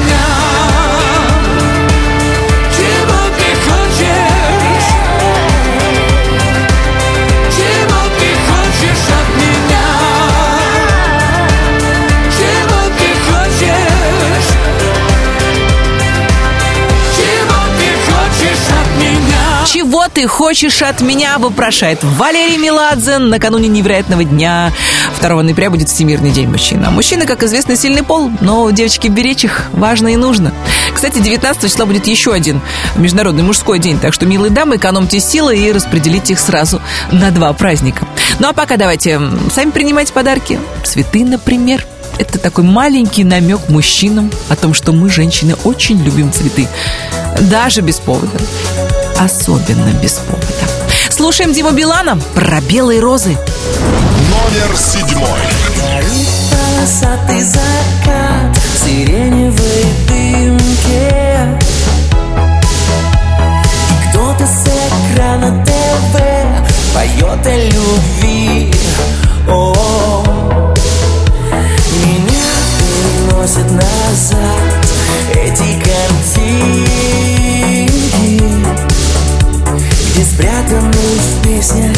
Чего 19.90 20.08
ты 20.08 20.28
хочешь 20.28 20.84
от 20.84 21.02
меня, 21.02 21.40
вопрошает 21.40 22.04
Валерий 22.04 22.58
Меладзе 22.58 23.18
накануне 23.18 23.68
невероятного 23.70 24.24
дня. 24.24 24.72
2 25.20 25.42
ноября 25.42 25.72
будет 25.72 25.90
Всемирный 25.90 26.30
день 26.30 26.48
мужчин. 26.48 26.86
А 26.86 26.92
мужчины, 26.92 27.26
как 27.26 27.42
известно, 27.42 27.76
сильный 27.76 28.04
пол, 28.04 28.30
но 28.40 28.70
девочки 28.70 29.08
беречь 29.08 29.46
их 29.46 29.66
важно 29.74 30.10
и 30.10 30.16
нужно. 30.16 30.54
Кстати, 30.94 31.18
19 31.18 31.64
числа 31.64 31.88
будет 31.88 32.06
еще 32.06 32.34
один 32.34 32.62
Международный 32.98 33.42
мужской 33.42 33.80
день, 33.80 34.00
так 34.00 34.14
что, 34.14 34.28
милые 34.28 34.52
дамы, 34.52 34.76
экономьте 34.76 35.20
силы 35.20 35.58
и 35.58 35.72
распределите 35.72 36.34
их 36.34 36.40
сразу 36.40 36.80
на 37.12 37.32
два 37.32 37.52
праздника. 37.54 38.08
Ну 38.38 38.48
а 38.48 38.54
пока 38.54 38.78
давайте 38.78 39.20
сами 39.52 39.72
принимайте 39.72 40.14
подарки. 40.14 40.60
Цветы, 40.84 41.26
например. 41.26 41.84
Это 42.20 42.38
такой 42.38 42.64
маленький 42.64 43.24
намек 43.24 43.70
мужчинам 43.70 44.30
о 44.50 44.56
том, 44.56 44.76
что 44.76 44.92
мы, 44.92 45.10
женщины, 45.10 45.56
очень 45.64 46.00
любим 46.04 46.32
цветы. 46.32 46.68
Даже 47.42 47.82
без 47.82 47.98
повода. 47.98 48.38
Особенно 49.20 49.92
без 50.02 50.14
повода. 50.14 50.48
Слушаем 51.10 51.52
Диму 51.52 51.72
Билана 51.72 52.18
про 52.36 52.62
белые 52.62 53.02
розы. 53.02 53.32
Номер 53.32 54.78
седьмой. 54.78 55.40
Полосатый 56.50 57.42
закат 57.42 58.58
в 58.58 58.86
сиреневой 58.86 59.86
дымке 60.08 61.60
И 63.90 64.10
кто-то 64.10 64.48
с 64.48 64.64
экрана 65.12 65.66
ТВ 65.66 66.14
поет 66.94 67.46
о 67.46 67.58
любви 67.66 68.74
О, 69.50 70.24
меня 72.06 72.50
переносят 72.80 73.70
назад 73.70 74.88
эти 75.34 75.78
картинки 75.84 77.09
спрятаны 80.30 80.92
в 80.92 81.44
песнях 81.44 81.98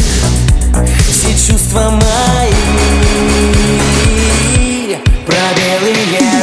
все 1.10 1.52
чувства 1.52 1.90
мои. 1.90 2.52
Про 5.26 5.36
белые 5.56 6.41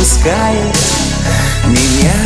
отпускает 0.00 0.76
меня 1.66 2.19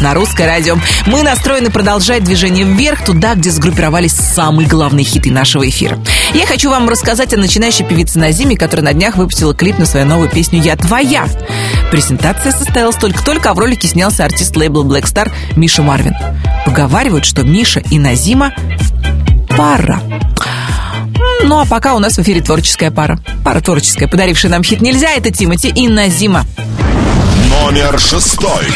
на 0.00 0.14
русское 0.14 0.46
радио. 0.46 0.76
Мы 1.06 1.22
настроены 1.22 1.70
продолжать 1.70 2.24
движение 2.24 2.64
вверх, 2.64 3.04
туда, 3.04 3.34
где 3.34 3.50
сгруппировались 3.50 4.12
самые 4.12 4.68
главные 4.68 5.04
хиты 5.04 5.30
нашего 5.30 5.68
эфира. 5.68 5.98
Я 6.34 6.46
хочу 6.46 6.70
вам 6.70 6.88
рассказать 6.88 7.34
о 7.34 7.36
начинающей 7.36 7.84
певице 7.84 8.18
Назиме, 8.18 8.56
которая 8.56 8.84
на 8.84 8.92
днях 8.92 9.16
выпустила 9.16 9.54
клип 9.54 9.78
на 9.78 9.86
свою 9.86 10.06
новую 10.06 10.30
песню 10.30 10.60
«Я 10.60 10.76
твоя». 10.76 11.26
Презентация 11.90 12.52
состоялась 12.52 12.96
только-только, 12.96 13.50
а 13.50 13.54
в 13.54 13.58
ролике 13.58 13.88
снялся 13.88 14.24
артист 14.24 14.56
лейбла 14.56 14.84
Black 14.84 15.04
Star 15.04 15.30
Миша 15.56 15.82
Марвин. 15.82 16.14
Поговаривают, 16.64 17.24
что 17.24 17.42
Миша 17.42 17.80
и 17.80 17.98
Назима 17.98 18.52
пара. 19.56 20.00
Ну 21.44 21.58
а 21.58 21.66
пока 21.66 21.94
у 21.94 21.98
нас 21.98 22.16
в 22.16 22.20
эфире 22.20 22.40
творческая 22.40 22.90
пара. 22.90 23.18
Пара 23.44 23.60
творческая, 23.60 24.08
подарившая 24.08 24.50
нам 24.50 24.62
хит 24.62 24.80
«Нельзя»— 24.80 25.10
это 25.16 25.30
Тимати 25.30 25.68
и 25.68 25.88
Назима. 25.88 26.44
Номер 27.48 27.98
шестой. 27.98 28.66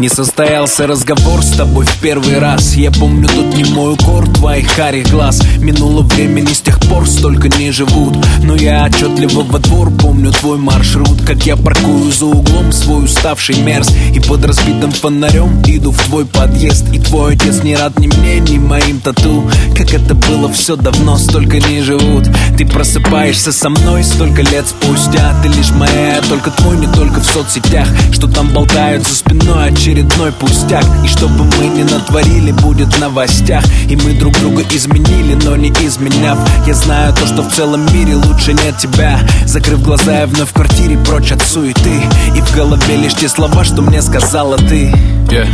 Не 0.00 0.08
состоялся 0.08 0.86
разговор 0.86 1.42
с 1.42 1.58
тобой 1.58 1.84
в 1.84 2.00
первый 2.00 2.38
раз. 2.38 2.72
Я 2.72 2.90
помню 2.90 3.28
тот 3.28 3.54
не 3.54 3.64
мой 3.64 3.92
укор 3.92 4.26
твоих 4.32 4.74
карих 4.74 5.10
глаз. 5.10 5.42
Минуло 5.58 6.00
времени 6.00 6.54
с 6.54 6.62
тех 6.62 6.79
пор 6.90 7.08
столько 7.08 7.48
не 7.56 7.70
живут 7.70 8.16
Но 8.42 8.56
я 8.56 8.84
отчетливо 8.84 9.42
во 9.42 9.58
двор 9.58 9.90
помню 9.90 10.32
твой 10.32 10.58
маршрут 10.58 11.22
Как 11.24 11.46
я 11.46 11.56
паркую 11.56 12.12
за 12.12 12.26
углом 12.26 12.72
свой 12.72 13.04
уставший 13.04 13.56
мерз 13.62 13.90
И 14.14 14.20
под 14.20 14.44
разбитым 14.44 14.90
фонарем 14.90 15.62
иду 15.66 15.92
в 15.92 16.02
твой 16.04 16.26
подъезд 16.26 16.86
И 16.92 16.98
твой 16.98 17.34
отец 17.34 17.62
не 17.62 17.76
рад 17.76 17.98
ни 17.98 18.08
мне, 18.08 18.40
ни 18.40 18.58
моим 18.58 19.00
тату. 19.00 19.48
Как 19.76 19.94
это 19.94 20.14
было 20.14 20.52
все 20.52 20.76
давно, 20.76 21.16
столько 21.16 21.58
не 21.60 21.82
живут. 21.82 22.28
Ты 22.58 22.66
просыпаешься 22.66 23.52
со 23.52 23.70
мной 23.70 24.02
столько 24.02 24.42
лет 24.42 24.66
спустя 24.66 25.34
Ты 25.42 25.48
лишь 25.48 25.70
моя, 25.70 26.20
только 26.28 26.50
твой, 26.50 26.76
не 26.76 26.86
только 26.88 27.20
в 27.20 27.26
соцсетях. 27.26 27.86
Что 28.12 28.26
там 28.26 28.48
болтают 28.48 29.06
за 29.06 29.14
спиной 29.14 29.70
очередной 29.70 30.32
пустяк. 30.32 30.84
И 31.04 31.08
что 31.08 31.28
бы 31.28 31.44
мы 31.44 31.66
ни 31.66 31.84
натворили, 31.84 32.52
будет 32.52 32.94
в 32.94 33.00
новостях. 33.00 33.64
И 33.88 33.96
мы 33.96 34.12
друг 34.14 34.38
друга 34.40 34.64
изменили, 34.70 35.38
но 35.44 35.56
не 35.56 35.70
изменяв 35.70 36.38
Я 36.66 36.74
знаю 36.80 37.12
то, 37.14 37.26
что 37.26 37.42
в 37.42 37.52
целом 37.52 37.86
мире 37.92 38.16
лучше 38.16 38.52
нет 38.52 38.78
тебя. 38.78 39.20
Закрыв 39.46 39.82
глаза, 39.82 40.20
я 40.20 40.26
вновь 40.26 40.50
в 40.50 40.52
квартире 40.52 40.96
прочь 40.98 41.32
от 41.32 41.42
суеты. 41.42 42.02
И 42.34 42.40
в 42.40 42.54
голове 42.54 42.96
лишь 42.96 43.14
те 43.14 43.28
слова, 43.28 43.64
что 43.64 43.82
мне 43.82 44.02
сказала 44.02 44.56
ты. 44.56 44.92
Yeah. 45.28 45.48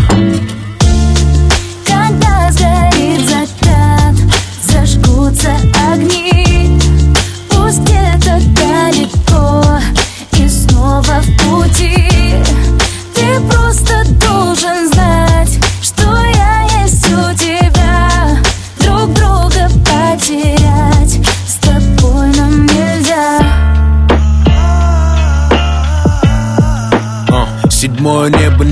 Когда 1.86 2.50
сгорит 2.52 3.28
закат, 3.28 4.14
зажгутся 4.62 5.56
огни. 5.92 6.78
Пусть 7.50 7.84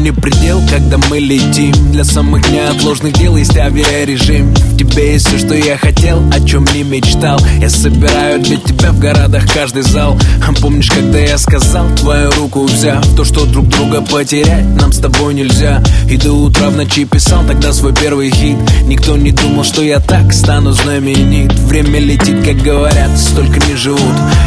не 0.05 0.13
предел, 0.13 0.61
когда 0.71 0.99
мы 1.09 1.19
летим. 1.19 1.73
Для 1.91 2.05
самых 2.05 2.47
неотложных 2.51 3.15
дел 3.15 3.37
есть 3.39 3.57
авиарежим. 3.57 4.53
В 4.53 4.77
тебе 4.77 5.15
есть 5.15 5.27
все, 5.27 5.39
что 5.39 5.55
я 5.55 5.79
хотел, 5.79 6.23
о 6.31 6.47
чем 6.47 6.67
не 6.75 6.83
мечтал. 6.83 7.41
Я 7.59 7.71
собираю 7.71 8.39
для 8.41 8.59
тебя 8.59 8.93
в 8.93 8.99
городах 8.99 9.45
каждый 9.55 9.81
зал. 9.81 10.19
Помнишь, 10.61 10.91
когда 10.91 11.19
я 11.19 11.39
сказал, 11.39 11.87
твою 11.97 12.31
руку 12.33 12.65
взяв? 12.65 13.03
То, 13.17 13.25
что 13.25 13.47
друг 13.47 13.69
друга 13.69 14.03
потерять 14.03 14.67
нам 14.79 14.93
с 14.93 14.99
тобой 14.99 15.33
нельзя. 15.33 15.83
И 16.11 16.19
до 16.19 16.33
утра 16.33 16.69
в 16.69 16.77
ночи 16.77 17.07
писал 17.07 17.43
тогда 17.47 17.73
свой 17.73 17.95
первый 17.95 18.31
хит. 18.31 18.59
Никто 18.85 19.17
не 19.17 19.33
думал, 19.33 19.65
что 19.65 19.83
я 19.83 20.01
так 20.01 20.35
стану 20.35 20.73
знаменит. 20.73 21.53
Время 21.61 21.99
летит, 21.99 22.45
как 22.45 22.57
говорят, 22.59 23.11
столько 23.19 23.59
не 23.67 23.75
живут. 23.75 24.01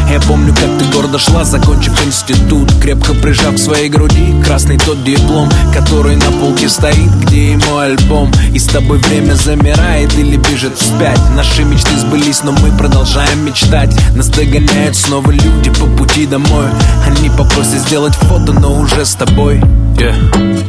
Я 0.08 0.20
помню, 0.20 0.54
как 0.54 0.78
ты 0.78 0.84
гордо 0.96 1.18
шла, 1.18 1.44
закончив 1.44 2.06
институт. 2.06 2.72
Крепко 2.80 3.12
прижав 3.14 3.56
к 3.56 3.58
своей 3.58 3.88
груди 3.88 4.34
красный 4.44 4.78
тот 4.78 5.02
диплом 5.02 5.47
Который 5.72 6.16
на 6.16 6.30
полке 6.40 6.68
стоит, 6.68 7.10
где 7.22 7.52
и 7.52 7.56
мой 7.56 7.86
альбом. 7.86 8.30
И 8.52 8.58
с 8.58 8.66
тобой 8.66 8.98
время 8.98 9.34
замирает 9.34 10.12
или 10.18 10.36
бежит 10.36 10.76
вспять. 10.76 11.20
Наши 11.36 11.64
мечты 11.64 11.96
сбылись, 11.98 12.42
но 12.42 12.52
мы 12.52 12.76
продолжаем 12.76 13.44
мечтать. 13.44 13.94
Нас 14.14 14.28
догоняют 14.28 14.96
снова 14.96 15.30
люди 15.30 15.70
по 15.70 15.86
пути 15.86 16.26
домой. 16.26 16.66
Они 17.06 17.30
попросят 17.30 17.80
сделать 17.80 18.14
фото, 18.14 18.52
но 18.52 18.80
уже 18.80 19.04
с 19.04 19.14
тобой. 19.14 19.60
Yeah. 19.96 20.64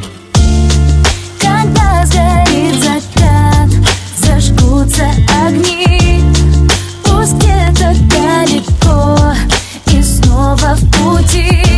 Когда 1.40 2.06
сгорит 2.06 2.76
закат, 2.84 3.70
зажгутся 4.18 5.10
огни. 5.46 6.24
Пусть 7.04 7.34
где-то 7.34 7.96
далеко 8.10 9.34
и 9.88 10.02
снова 10.02 10.76
в 10.76 10.92
пути 10.92 11.69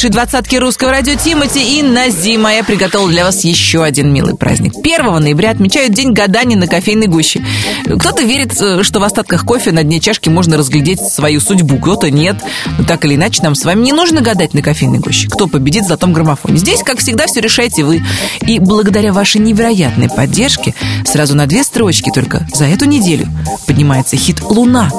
лучшей 0.00 0.12
двадцатке 0.12 0.58
русского 0.58 0.92
радио 0.92 1.14
Тимати 1.14 1.78
и 1.78 1.82
Назима. 1.82 2.54
Я 2.54 2.64
приготовила 2.64 3.10
для 3.10 3.22
вас 3.26 3.44
еще 3.44 3.84
один 3.84 4.10
милый 4.10 4.34
праздник. 4.34 4.72
1 4.74 5.22
ноября 5.22 5.50
отмечают 5.50 5.92
День 5.92 6.14
гадания 6.14 6.56
на 6.56 6.66
кофейной 6.66 7.06
гуще. 7.06 7.44
Кто-то 7.84 8.22
верит, 8.22 8.58
э, 8.58 8.82
что 8.82 8.98
в 8.98 9.02
остатках 9.02 9.44
кофе 9.44 9.72
на 9.72 9.82
дне 9.82 10.00
чашки 10.00 10.30
можно 10.30 10.56
разглядеть 10.56 11.00
свою 11.00 11.38
судьбу, 11.38 11.76
кто-то 11.76 12.10
нет. 12.10 12.36
Но 12.78 12.84
так 12.84 13.04
или 13.04 13.16
иначе, 13.16 13.42
нам 13.42 13.54
с 13.54 13.62
вами 13.62 13.82
не 13.82 13.92
нужно 13.92 14.22
гадать 14.22 14.54
на 14.54 14.62
кофейной 14.62 15.00
гуще. 15.00 15.28
Кто 15.28 15.48
победит 15.48 15.84
в 15.84 15.88
золотом 15.88 16.14
граммофоне? 16.14 16.56
Здесь, 16.56 16.82
как 16.82 17.00
всегда, 17.00 17.26
все 17.26 17.42
решаете 17.42 17.84
вы. 17.84 18.02
И 18.46 18.58
благодаря 18.58 19.12
вашей 19.12 19.42
невероятной 19.42 20.08
поддержке 20.08 20.74
сразу 21.04 21.36
на 21.36 21.46
две 21.46 21.62
строчки 21.62 22.10
только 22.10 22.48
за 22.54 22.64
эту 22.64 22.86
неделю 22.86 23.28
поднимается 23.66 24.16
хит 24.16 24.40
«Луна». 24.40 24.90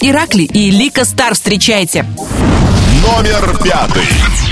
Иракли 0.00 0.44
и 0.44 0.70
Лика 0.70 1.04
Стар 1.04 1.34
встречайте. 1.34 2.06
Номер 3.02 3.58
пятый. 3.62 4.49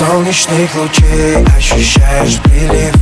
Солнечных 0.00 0.74
лучей 0.76 1.44
ощущаешь 1.58 2.40
прилив. 2.44 2.94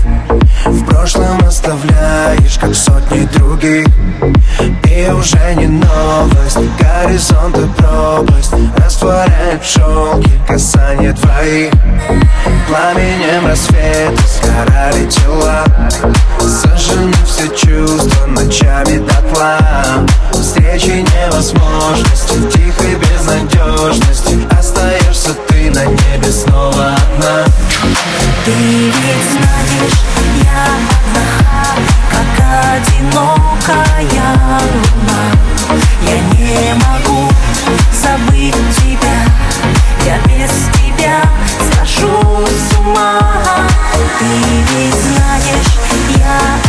В 0.66 0.84
прошлом 0.84 1.38
оставляешь, 1.46 2.58
как 2.60 2.74
сотни 2.74 3.24
других. 3.36 3.86
И 4.84 5.08
уже 5.12 5.54
не 5.54 5.68
новость, 5.68 6.58
горизонт 6.80 7.56
и 7.56 7.68
пропасть. 7.76 8.52
Растворяет 8.78 9.62
в 9.62 9.64
шелке 9.64 10.30
касание 10.48 11.12
твоих. 11.12 11.70
Пламенем 12.66 13.46
рассвета 13.46 14.20
сгорали 14.26 15.06
тела. 15.08 15.64
Сожжены 16.40 17.14
все 17.24 17.46
чувства 17.54 18.26
ночами 18.26 18.98
дотла. 18.98 19.60
Встречи 20.32 21.04
невозможности, 21.14 22.34
тихой 22.52 22.96
безнадежности 22.96 24.38
Остаешься 24.50 25.34
ты 25.46 25.57
на 25.66 25.84
небе 25.84 26.32
снова 26.32 26.94
одна 26.94 27.44
Ты 28.44 28.52
ведь 28.52 29.24
знаешь, 29.32 29.98
я 30.42 30.64
одна, 30.76 31.28
как 32.10 32.32
одинокая 32.76 34.38
луна. 34.72 35.20
Я 36.02 36.18
не 36.38 36.74
могу 36.74 37.30
забыть 37.92 38.54
тебя, 38.76 39.18
я 40.06 40.18
без 40.28 40.52
тебя 40.78 41.22
схожу 41.72 42.46
с 42.46 42.78
ума. 42.78 43.18
Ты 44.18 44.26
ведь 44.70 44.94
знаешь, 44.94 45.72
я 46.16 46.67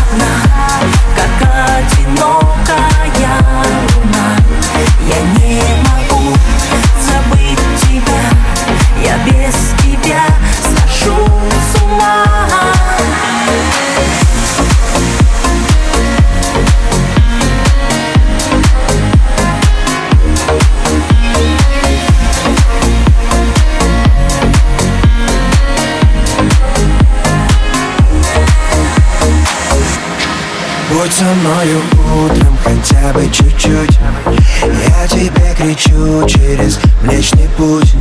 со 31.20 31.26
мною 31.26 31.82
утром 32.24 32.58
хотя 32.64 33.12
бы 33.12 33.30
чуть-чуть. 33.30 34.00
Я 34.64 35.08
тебе 35.08 35.54
кричу 35.58 36.26
через 36.26 36.80
Млечный 37.02 37.50
путь. 37.58 37.94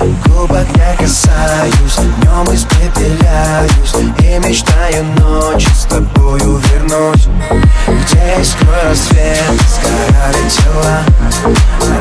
Губ 0.00 0.50
огня 0.50 0.96
касаюсь, 0.98 1.96
днем 1.96 2.54
испепеляюсь. 2.54 3.94
И 4.18 4.48
мечтаю 4.48 5.04
ночью 5.18 5.70
с 5.74 5.84
тобою 5.84 6.58
вернуть. 6.58 7.28
Где 7.86 8.40
искрой 8.40 8.82
рассвет 8.88 9.44
сгорали 9.68 10.48
тела 10.48 11.02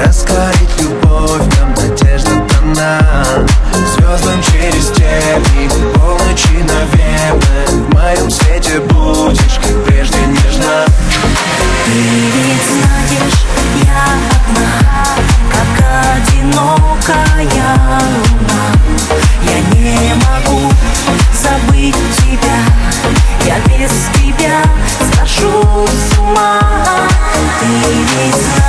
Раскорить 0.05 0.81
любовь, 0.81 1.43
нам 1.59 1.73
надежда 1.75 2.31
дана. 2.49 3.25
Звездам 3.95 4.41
через 4.41 4.87
тернии, 4.91 5.69
полночи, 5.93 6.63
наверное 6.63 7.67
В 7.67 7.93
моем 7.93 8.29
Ты 28.13 28.62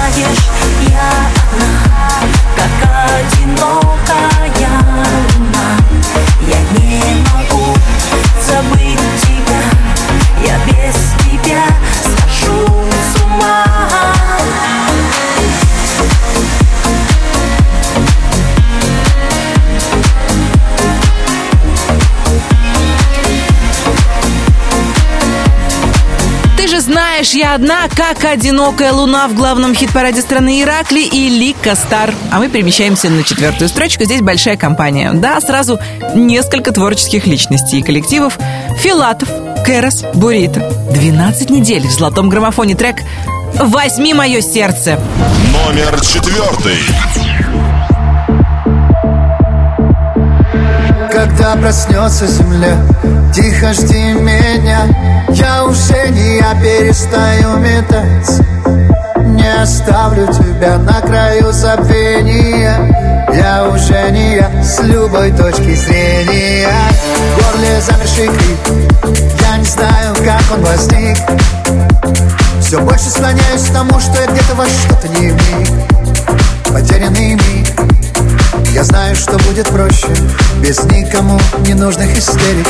знаешь, 27.24 27.34
я 27.34 27.54
одна, 27.54 27.88
как 27.88 28.24
одинокая 28.24 28.92
луна 28.92 29.28
в 29.28 29.34
главном 29.34 29.74
хит-параде 29.74 30.20
страны 30.20 30.60
Иракли 30.60 31.00
и 31.00 31.28
Лика 31.28 31.74
Стар. 31.74 32.12
А 32.30 32.38
мы 32.38 32.48
перемещаемся 32.48 33.08
на 33.08 33.22
четвертую 33.22 33.68
строчку. 33.68 34.04
Здесь 34.04 34.20
большая 34.20 34.56
компания. 34.56 35.12
Да, 35.12 35.40
сразу 35.40 35.78
несколько 36.14 36.72
творческих 36.72 37.26
личностей 37.26 37.78
и 37.78 37.82
коллективов. 37.82 38.38
Филатов, 38.78 39.28
Кэрос, 39.64 40.04
Бурита. 40.14 40.70
12 40.92 41.50
недель 41.50 41.86
в 41.86 41.90
золотом 41.90 42.28
граммофоне 42.28 42.74
трек 42.74 42.96
«Возьми 43.54 44.12
мое 44.12 44.40
сердце». 44.42 44.98
Номер 45.52 45.98
четвертый. 46.00 46.78
Когда 51.10 51.56
проснется 51.56 52.26
земля, 52.26 52.76
тихо 53.32 53.72
жди 53.72 54.12
меня 54.12 55.03
Я 55.30 55.64
уже 55.64 56.08
не 56.10 56.36
я 56.36 56.54
перестаю 56.54 57.56
метаться 57.58 58.44
Не 59.18 59.62
оставлю 59.62 60.26
тебя 60.26 60.78
на 60.78 61.00
краю 61.00 61.52
забвения. 61.52 63.24
Я 63.32 63.68
уже 63.68 64.10
не 64.10 64.36
я 64.36 64.62
с 64.62 64.80
любой 64.80 65.32
точки 65.32 65.74
зрения. 65.74 66.68
В 67.36 67.52
горле 67.52 67.80
замерший 67.80 68.28
крик. 68.28 69.18
Я 69.40 69.56
не 69.56 69.64
знаю, 69.64 70.14
как 70.24 70.42
он 70.56 70.64
возник. 70.64 71.18
Все 72.60 72.78
больше 72.80 73.10
склоняюсь 73.10 73.68
к 73.68 73.72
тому, 73.72 73.98
что 74.00 74.20
я 74.20 74.26
где-то 74.26 74.54
во 74.54 74.66
что-то 74.66 75.08
не 75.08 75.30
вник. 75.30 75.68
Потерянный 76.72 77.34
миг. 77.34 77.66
Я 78.72 78.84
знаю, 78.84 79.16
что 79.16 79.38
будет 79.38 79.68
проще. 79.68 80.14
Без 80.60 80.82
никому 80.84 81.38
ненужных 81.66 82.16
истерик 82.16 82.66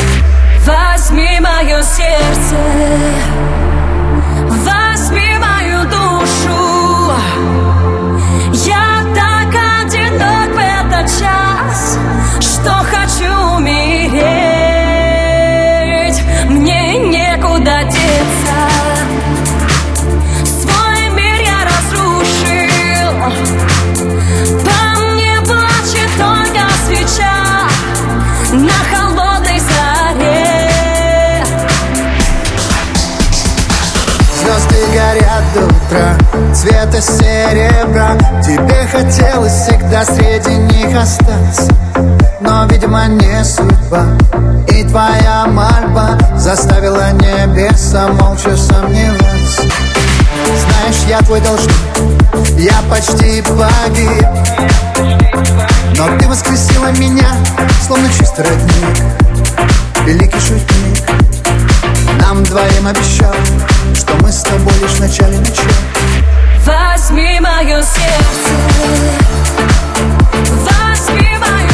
Возьми 0.67 1.41
мое 1.41 1.83
сердце, 1.83 2.57
возьми 4.49 5.37
мою 5.39 5.85
душу. 5.85 7.64
До 35.95 36.15
утра 36.17 36.17
Цвета 36.55 37.01
серебра. 37.01 38.17
Тебе 38.43 38.87
хотелось 38.91 39.53
всегда 39.53 40.05
среди 40.05 40.55
них 40.55 40.97
остаться. 40.97 41.73
Но, 42.41 42.67
видимо, 42.67 43.07
не 43.07 43.45
судьба. 43.45 44.07
И 44.69 44.85
твоя 44.85 45.47
мольба 45.47 46.19
Заставила 46.37 47.13
небеса 47.13 48.09
молча 48.09 48.57
сомневаться. 48.57 49.63
Знаешь, 50.47 51.05
я 51.09 51.19
твой 51.21 51.41
должник. 51.41 51.75
Я 52.59 52.75
почти 52.91 53.43
погиб. 53.43 54.27
Но 55.97 56.19
ты 56.19 56.29
воскресила 56.29 56.91
меня 56.93 57.29
Словно 57.87 58.09
чистый 58.09 58.45
родник. 58.45 59.05
Великий 60.07 60.41
шутник. 60.41 61.11
Нам 62.21 62.43
двоим 62.45 62.87
обещал 62.87 63.35
Что 64.15 64.23
мы 64.23 64.31
с 64.31 64.43
тобой 64.43 64.73
лишь 64.81 64.93
в 64.93 65.01
начале 65.01 65.39
начала 65.39 65.67
Возьми 66.65 67.41
мое 67.41 67.83
сердце. 67.83 68.55
Возьми 70.61 71.37
мою 71.39 71.74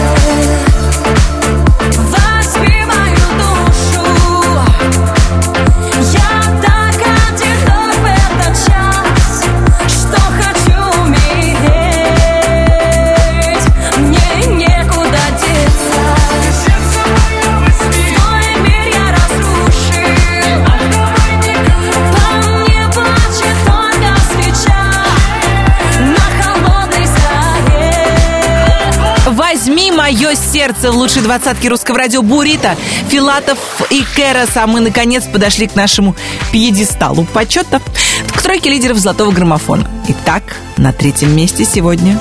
сердце 30.61 30.91
в 30.91 30.95
лучшей 30.95 31.23
двадцатке 31.23 31.69
русского 31.69 31.97
радио 31.97 32.21
Бурита, 32.21 32.75
Филатов 33.09 33.57
и 33.89 34.05
Кэрос. 34.15 34.55
А 34.57 34.67
мы, 34.67 34.79
наконец, 34.79 35.23
подошли 35.23 35.65
к 35.65 35.75
нашему 35.75 36.15
пьедесталу 36.51 37.23
почета, 37.23 37.81
к 38.27 38.41
тройке 38.43 38.69
лидеров 38.69 38.99
золотого 38.99 39.31
граммофона. 39.31 39.89
Итак, 40.07 40.43
на 40.77 40.93
третьем 40.93 41.35
месте 41.35 41.65
сегодня 41.65 42.19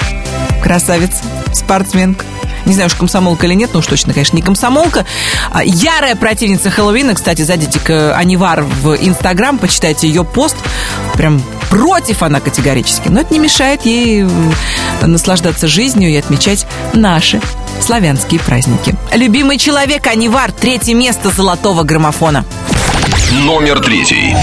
красавица, 0.63 1.23
спортсменка. 1.53 2.25
Не 2.65 2.73
знаю, 2.73 2.87
уж 2.87 2.95
комсомолка 2.95 3.47
или 3.47 3.53
нет, 3.53 3.75
но 3.75 3.81
уж 3.81 3.87
точно, 3.87 4.15
конечно, 4.15 4.37
не 4.37 4.43
комсомолка. 4.43 5.05
А, 5.53 5.63
Ярая 5.63 6.17
противница 6.17 6.71
Хэллоуина. 6.71 7.15
Кстати, 7.15 7.43
зайдите-ка 7.43 8.17
Анивар 8.17 8.63
в 8.63 8.95
Инстаграм, 8.95 9.59
почитайте 9.59 10.09
ее 10.09 10.25
пост. 10.25 10.57
Прям 11.13 11.43
против 11.71 12.23
она 12.23 12.41
категорически. 12.41 13.09
Но 13.09 13.21
это 13.21 13.33
не 13.33 13.39
мешает 13.39 13.87
ей 13.87 14.23
м, 14.23 14.53
наслаждаться 15.01 15.69
жизнью 15.69 16.11
и 16.11 16.17
отмечать 16.17 16.67
наши 16.93 17.41
славянские 17.81 18.41
праздники. 18.41 18.95
Любимый 19.15 19.57
человек 19.57 20.07
Анивар. 20.07 20.53
Третье 20.53 20.95
место 20.95 21.31
золотого 21.31 21.85
граммофона. 21.85 22.45
Номер 23.45 23.81
третий. 23.81 24.37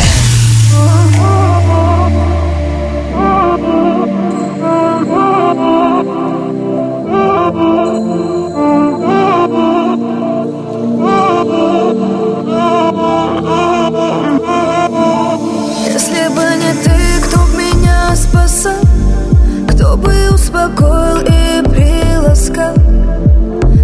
Успокоил 20.68 21.20
и 21.22 21.62
приласкал 21.64 22.74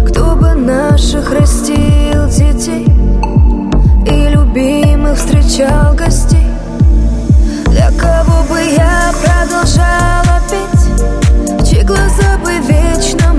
Кто 0.06 0.36
бы 0.36 0.54
наших 0.54 1.32
растил 1.32 2.26
детей 2.28 2.86
И 4.06 4.28
любимых 4.28 5.16
встречал 5.16 5.94
гостей? 5.94 6.46
Для 7.66 7.90
кого 7.92 8.42
бы 8.48 8.60
я 8.60 9.12
продолжала 9.22 10.40
петь 10.50 11.68
чьи 11.68 11.82
глаза 11.82 12.38
бы 12.44 12.52
вечно 12.66 13.32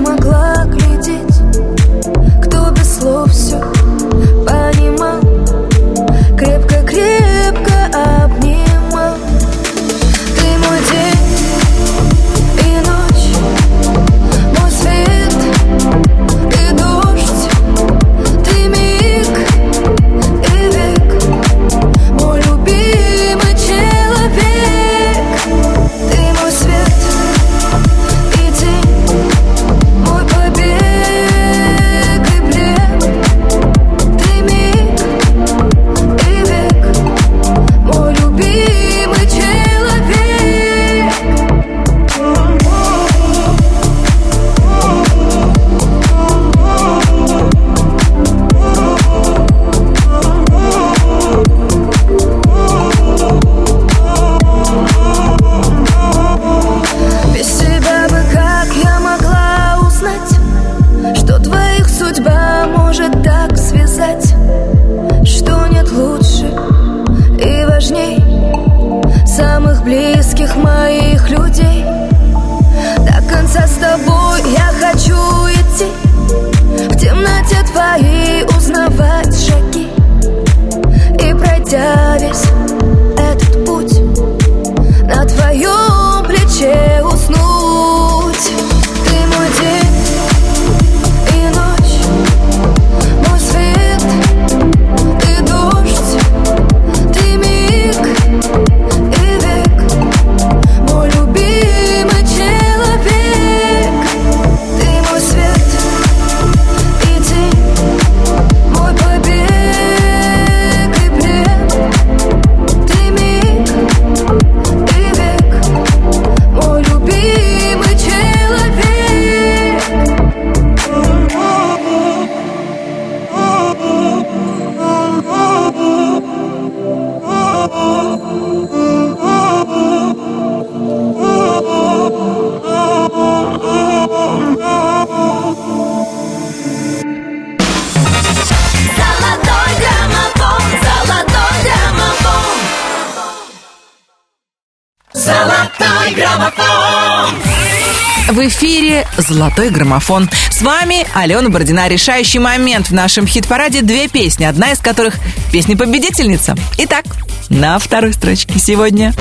«Золотой 149.56 149.74
граммофон». 149.74 150.28
С 150.50 150.60
вами 150.60 151.06
Алена 151.14 151.48
Бородина. 151.48 151.88
Решающий 151.88 152.38
момент 152.38 152.88
в 152.88 152.92
нашем 152.92 153.26
хит-параде. 153.26 153.80
Две 153.80 154.06
песни, 154.06 154.44
одна 154.44 154.72
из 154.72 154.80
которых 154.80 155.14
песня-победительница. 155.50 156.54
Итак, 156.76 157.06
на 157.48 157.78
второй 157.78 158.12
строчке 158.12 158.58
сегодня... 158.58 159.14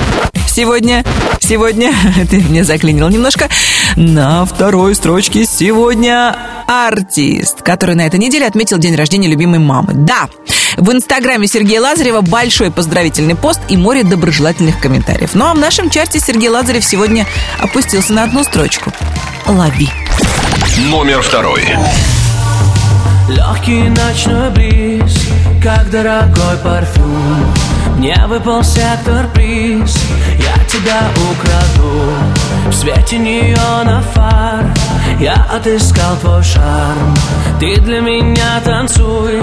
Сегодня... 0.46 1.06
Сегодня... 1.40 1.94
Ты 2.30 2.42
меня 2.42 2.66
заклинил 2.66 3.08
немножко. 3.08 3.48
На 3.96 4.46
второй 4.46 4.96
строчке 4.96 5.46
сегодня 5.46 6.36
артист, 6.68 7.62
который 7.62 7.96
на 7.96 8.06
этой 8.06 8.20
неделе 8.20 8.46
отметил 8.46 8.78
день 8.78 8.96
рождения 8.96 9.30
любимой 9.30 9.60
мамы. 9.60 9.94
Да, 9.94 10.28
в 10.76 10.92
инстаграме 10.92 11.48
Сергея 11.48 11.80
Лазарева 11.80 12.20
большой 12.20 12.72
поздравительный 12.72 13.36
пост 13.36 13.62
и 13.70 13.78
море 13.78 14.04
доброжелательных 14.04 14.82
комментариев. 14.82 15.30
Ну 15.34 15.46
а 15.46 15.54
в 15.54 15.60
нашем 15.60 15.90
чарте 15.90 16.20
Сергей 16.20 16.50
Лазарев 16.50 16.84
сегодня 16.84 17.26
опустился 17.62 18.12
на 18.12 18.24
одну 18.24 18.44
строчку. 18.44 18.92
Лови. 19.48 19.90
Номер 20.78 21.22
второй. 21.22 21.64
Легкий 23.30 23.90
ночной 23.90 24.50
бриз, 24.50 25.30
как 25.64 25.90
дорогой 25.90 26.58
парфюм. 26.64 27.54
Мне 27.98 28.22
выпал 28.28 28.62
сектор 28.62 29.26
приз, 29.34 29.98
я 30.38 30.64
тебя 30.66 31.02
украду. 31.32 32.12
В 32.68 32.74
свете 32.74 33.18
неона 33.18 34.04
фар, 34.14 34.66
я 35.18 35.48
отыскал 35.50 36.18
твой 36.18 36.44
шарм. 36.44 37.16
Ты 37.58 37.78
для 37.78 38.02
меня 38.02 38.60
танцуй, 38.66 39.42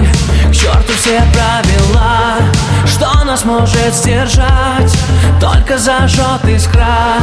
к 0.49 0.53
черту 0.53 0.93
все 0.99 1.19
правила. 1.33 2.37
Что 2.85 3.23
нас 3.25 3.43
может 3.43 3.93
сдержать, 3.95 4.95
только 5.41 5.79
зажжет 5.79 6.45
искра 6.47 7.17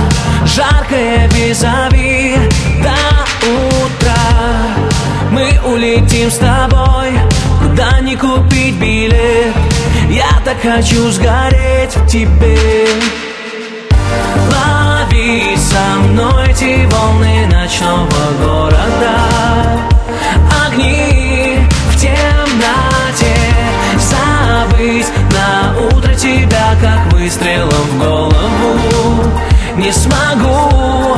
Жаркое 0.45 1.29
визави. 1.29 2.37
До 2.83 3.20
утра 3.43 4.91
мы 5.31 5.61
улетим 5.65 6.31
с 6.31 6.39
тобой. 6.39 7.13
Куда 7.61 8.01
не 8.01 8.17
купить 8.17 8.77
билет. 8.77 9.55
Я 10.09 10.41
так 10.45 10.61
хочу 10.61 11.11
сгореть 11.11 11.97
в 11.97 12.07
тебе. 12.07 12.59
Лови 14.51 15.57
со 15.57 16.01
мной 16.01 16.51
эти 16.51 16.85
волны 16.87 17.47
ночного 17.47 18.09
города. 18.43 19.17
Огни 20.67 21.59
в 21.91 21.97
темноте. 21.97 23.37
Забыть 23.99 25.07
на 25.33 25.97
утро 25.97 26.13
тебя, 26.15 26.75
как 26.81 27.13
выстрелом 27.13 27.71
в 27.71 27.99
голову. 27.99 29.31
Не 29.77 29.93
смогу, 29.93 31.17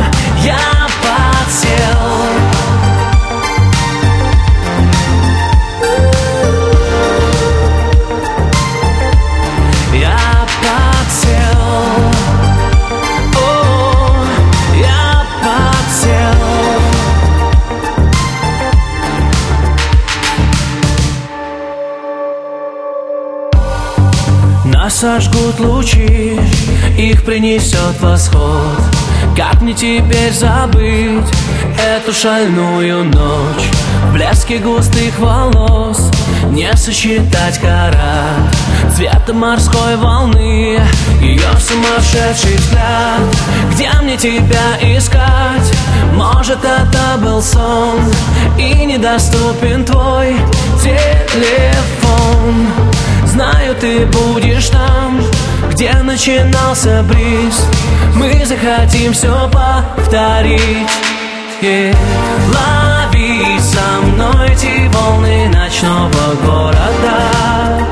сожгут 25.03 25.59
лучи, 25.59 26.39
их 26.97 27.25
принесет 27.25 28.01
восход. 28.01 28.79
Как 29.37 29.61
мне 29.61 29.73
теперь 29.73 30.33
забыть 30.33 31.27
эту 31.97 32.13
шальную 32.13 33.05
ночь. 33.05 33.69
В 34.05 34.13
блеске 34.15 34.59
густых 34.59 35.19
волос 35.19 36.11
не 36.51 36.75
сосчитать 36.77 37.59
карат 37.59 38.57
Цвета 38.95 39.33
морской 39.35 39.97
волны, 39.97 40.81
ее 41.21 41.49
сумасшедший 41.59 42.57
взгляд. 42.57 43.21
Где 43.73 43.91
мне 44.01 44.17
тебя 44.17 44.79
искать? 44.81 45.73
Может 46.15 46.65
это 46.65 47.19
был 47.19 47.43
сон 47.43 48.01
И 48.59 48.85
недоступен 48.87 49.85
твой 49.85 50.37
телефон. 50.83 52.69
Знаю, 53.27 53.75
ты 53.75 54.07
будешь 54.07 54.69
там, 54.69 55.21
где 55.71 55.93
начинался 55.95 57.03
бриз. 57.03 57.67
Мы 58.15 58.45
захотим 58.45 59.13
все 59.13 59.51
повторить 59.51 61.12
Лови 61.63 63.57
со 63.61 64.05
мной 64.05 64.49
эти 64.49 64.89
волны 64.93 65.49
ночного 65.49 66.35
города. 66.45 67.87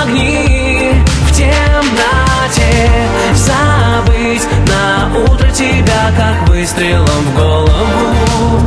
Огни 0.00 0.92
в 1.28 1.30
темноте. 1.30 2.90
Забыть 3.34 4.48
на 4.66 5.14
утро 5.14 5.50
тебя, 5.50 6.10
как 6.16 6.48
выстрелом 6.48 7.04
в 7.06 7.34
голову. 7.34 8.62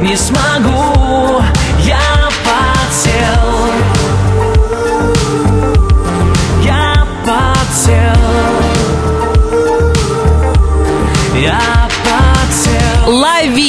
Не 0.00 0.16
смогу, 0.16 1.42
я 1.80 2.30
подсел 2.42 3.93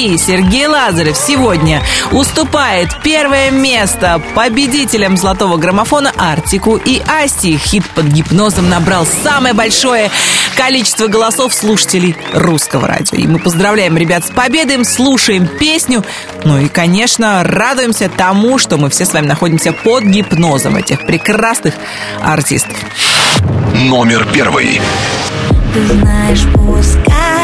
Лови! 0.05 0.17
Сергей 0.17 0.67
Лазарев 0.67 1.17
сегодня 1.17 1.81
уступает 2.11 2.89
первое 3.03 3.51
место 3.51 4.21
победителям 4.33 5.17
золотого 5.17 5.57
граммофона 5.57 6.11
Артику 6.17 6.77
и 6.77 7.01
Асти. 7.07 7.57
Хит 7.57 7.85
под 7.91 8.05
гипнозом 8.05 8.69
набрал 8.69 9.05
самое 9.05 9.53
большое 9.53 10.09
количество 10.55 11.07
голосов 11.07 11.53
слушателей 11.53 12.15
русского 12.33 12.87
радио. 12.87 13.17
И 13.17 13.27
мы 13.27 13.39
поздравляем 13.39 13.97
ребят 13.97 14.25
с 14.25 14.31
победой, 14.31 14.83
слушаем 14.85 15.47
песню, 15.47 16.03
ну 16.43 16.59
и, 16.59 16.67
конечно, 16.67 17.43
радуемся 17.43 18.09
тому, 18.09 18.57
что 18.57 18.77
мы 18.77 18.89
все 18.89 19.05
с 19.05 19.13
вами 19.13 19.27
находимся 19.27 19.73
под 19.73 20.03
гипнозом 20.03 20.75
этих 20.75 21.05
прекрасных 21.05 21.75
артистов. 22.21 22.77
Номер 23.73 24.27
первый. 24.33 24.81
Ты 25.73 25.93
знаешь, 25.93 26.43
пускай 26.53 27.34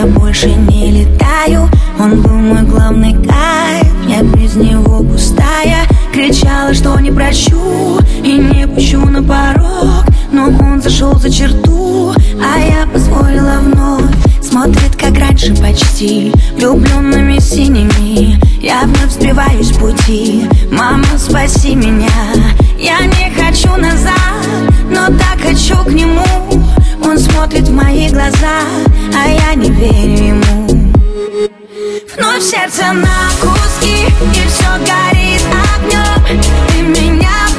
я 0.00 0.06
больше 0.06 0.48
не 0.48 0.90
летаю. 0.90 1.68
Он 1.98 2.22
был 2.22 2.32
мой 2.32 2.62
главный 2.62 3.12
кайф, 3.12 3.86
я 4.08 4.22
без 4.22 4.54
него 4.54 5.02
пустая. 5.02 5.86
Кричала, 6.10 6.72
что 6.72 6.98
не 7.00 7.10
прощу 7.10 7.98
и 8.24 8.32
не 8.32 8.66
пущу 8.66 9.00
на 9.00 9.22
порог. 9.22 10.06
Но 10.32 10.44
он 10.44 10.80
зашел 10.80 11.18
за 11.18 11.30
черту, 11.30 12.14
а 12.42 12.58
я 12.58 12.86
позволила 12.86 13.58
вновь. 13.60 14.14
Смотрит, 14.42 14.96
как 14.96 15.18
раньше 15.18 15.54
почти, 15.56 16.32
влюбленными 16.56 17.38
синими. 17.38 18.40
Я 18.58 18.84
вновь 18.84 19.12
сбиваюсь 19.12 19.68
с 19.68 19.76
пути, 19.76 20.46
мама, 20.72 21.04
спаси 21.18 21.74
меня. 21.74 22.08
Я 22.78 23.00
не 23.04 23.30
хочу 23.34 23.76
назад, 23.76 24.46
но 24.90 25.06
так 25.08 25.40
хочу 25.42 25.76
к 25.84 25.92
нему 25.92 26.24
Он 27.10 27.18
смотрит 27.18 27.66
в 27.66 27.72
мои 27.72 28.08
глаза, 28.08 28.60
а 29.12 29.26
я 29.26 29.54
не 29.56 29.68
верю 29.68 30.26
ему. 30.26 30.68
Вновь 32.16 32.40
сердце 32.40 32.92
на 32.92 33.30
куски, 33.40 34.06
и 34.06 34.46
все 34.46 34.70
горит 34.86 35.42
огнем 35.74 36.40
Ты 36.68 36.82
меня 36.82 37.49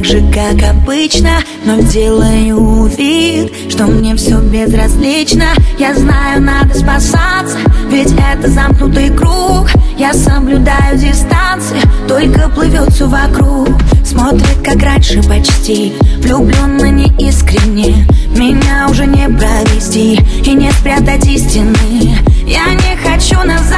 так 0.00 0.04
же, 0.06 0.22
как 0.32 0.62
обычно 0.70 1.40
Но 1.64 1.80
делаю 1.82 2.86
вид, 2.86 3.52
что 3.70 3.84
мне 3.84 4.16
все 4.16 4.40
безразлично. 4.40 5.44
Я 5.78 5.94
знаю, 5.94 6.42
надо 6.42 6.74
спасаться, 6.74 7.58
ведь 7.90 8.12
это 8.12 8.48
замкнутый 8.48 9.10
круг. 9.10 9.68
Я 9.98 10.14
соблюдаю 10.14 10.96
дистанции, 10.96 11.80
только 12.08 12.48
плывет 12.48 12.90
все 12.92 13.06
вокруг. 13.06 13.68
Смотрит 14.04 14.56
как 14.64 14.82
раньше 14.82 15.22
почти 15.22 15.92
Влюбленно 16.18 16.90
неискренне. 16.90 18.06
Меня 18.34 18.88
уже 18.88 19.06
не 19.06 19.28
провести 19.28 20.18
И 20.44 20.52
не 20.52 20.72
спрятать 20.72 21.26
истины. 21.26 22.16
Я 22.46 22.74
не 22.74 22.96
хочу 22.96 23.36
назад 23.44 23.76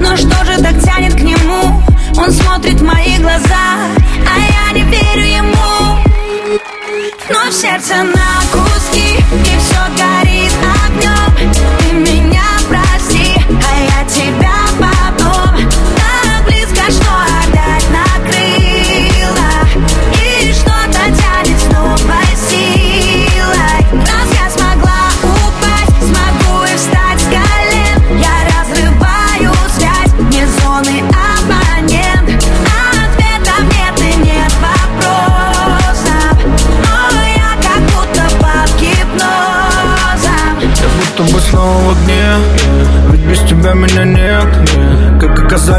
Но 0.00 0.16
что 0.16 0.44
же 0.44 0.60
так 0.60 0.80
тянет 0.82 1.14
к 1.14 1.20
нему 1.20 1.82
Он 2.16 2.30
смотрит 2.30 2.80
в 2.80 2.84
мои 2.84 3.18
глаза 3.18 3.90
А 4.26 4.38
я 4.38 4.72
не 4.72 4.82
верю 4.82 5.26
ему. 5.26 5.98
Но 7.28 7.50
в 7.50 7.52
сердце 7.52 7.94
на 8.02 8.40
куски 8.52 9.16
И 9.16 9.58
все 9.58 9.80
горит 9.98 10.52
огнем 10.86 11.23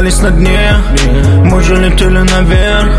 Как 0.06 0.14
оказались 0.14 0.22
на 0.22 0.30
дне. 0.30 0.76
Мы 1.46 1.60
же 1.62 1.74
летели 1.76 2.18
наверх. 2.18 2.90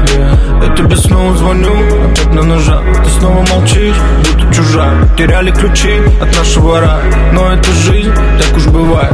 Я 0.62 0.76
тебе 0.76 0.96
снова 0.98 1.38
звоню. 1.38 1.72
Опять 2.12 2.34
на 2.34 2.44
ножах 2.44 2.84
Ты 3.04 3.10
снова 3.12 3.46
молчишь, 3.50 3.96
будто 4.18 4.54
чужак. 4.54 5.16
Теряли 5.18 5.52
ключи 5.52 6.02
от 6.22 6.36
нашего 6.36 6.82
рая. 6.82 7.32
Но 7.32 7.54
это 7.54 7.72
жизнь, 7.72 8.14
так 8.14 8.58
уж 8.58 8.68
бывает 8.68 9.14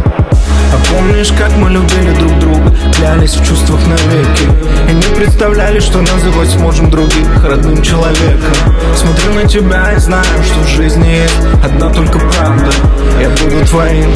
а 0.73 0.93
помнишь, 0.93 1.31
как 1.37 1.51
мы 1.57 1.69
любили 1.69 2.11
друг 2.17 2.39
друга 2.39 2.75
Клялись 2.95 3.35
в 3.35 3.45
чувствах 3.45 3.79
навеки? 3.87 4.43
И 4.89 4.93
не 4.93 5.15
представляли, 5.15 5.79
что 5.79 6.01
называть 6.01 6.49
сможем 6.49 6.89
других 6.89 7.43
родным 7.43 7.81
человеком. 7.81 8.53
Смотрю 8.95 9.33
на 9.33 9.47
тебя 9.47 9.93
и 9.93 9.99
знаю, 9.99 10.43
что 10.43 10.59
в 10.59 10.67
жизни 10.67 11.07
есть 11.07 11.35
одна 11.63 11.89
только 11.89 12.19
правда. 12.19 12.71
Я 13.19 13.29
буду 13.29 13.65
твоим 13.65 14.11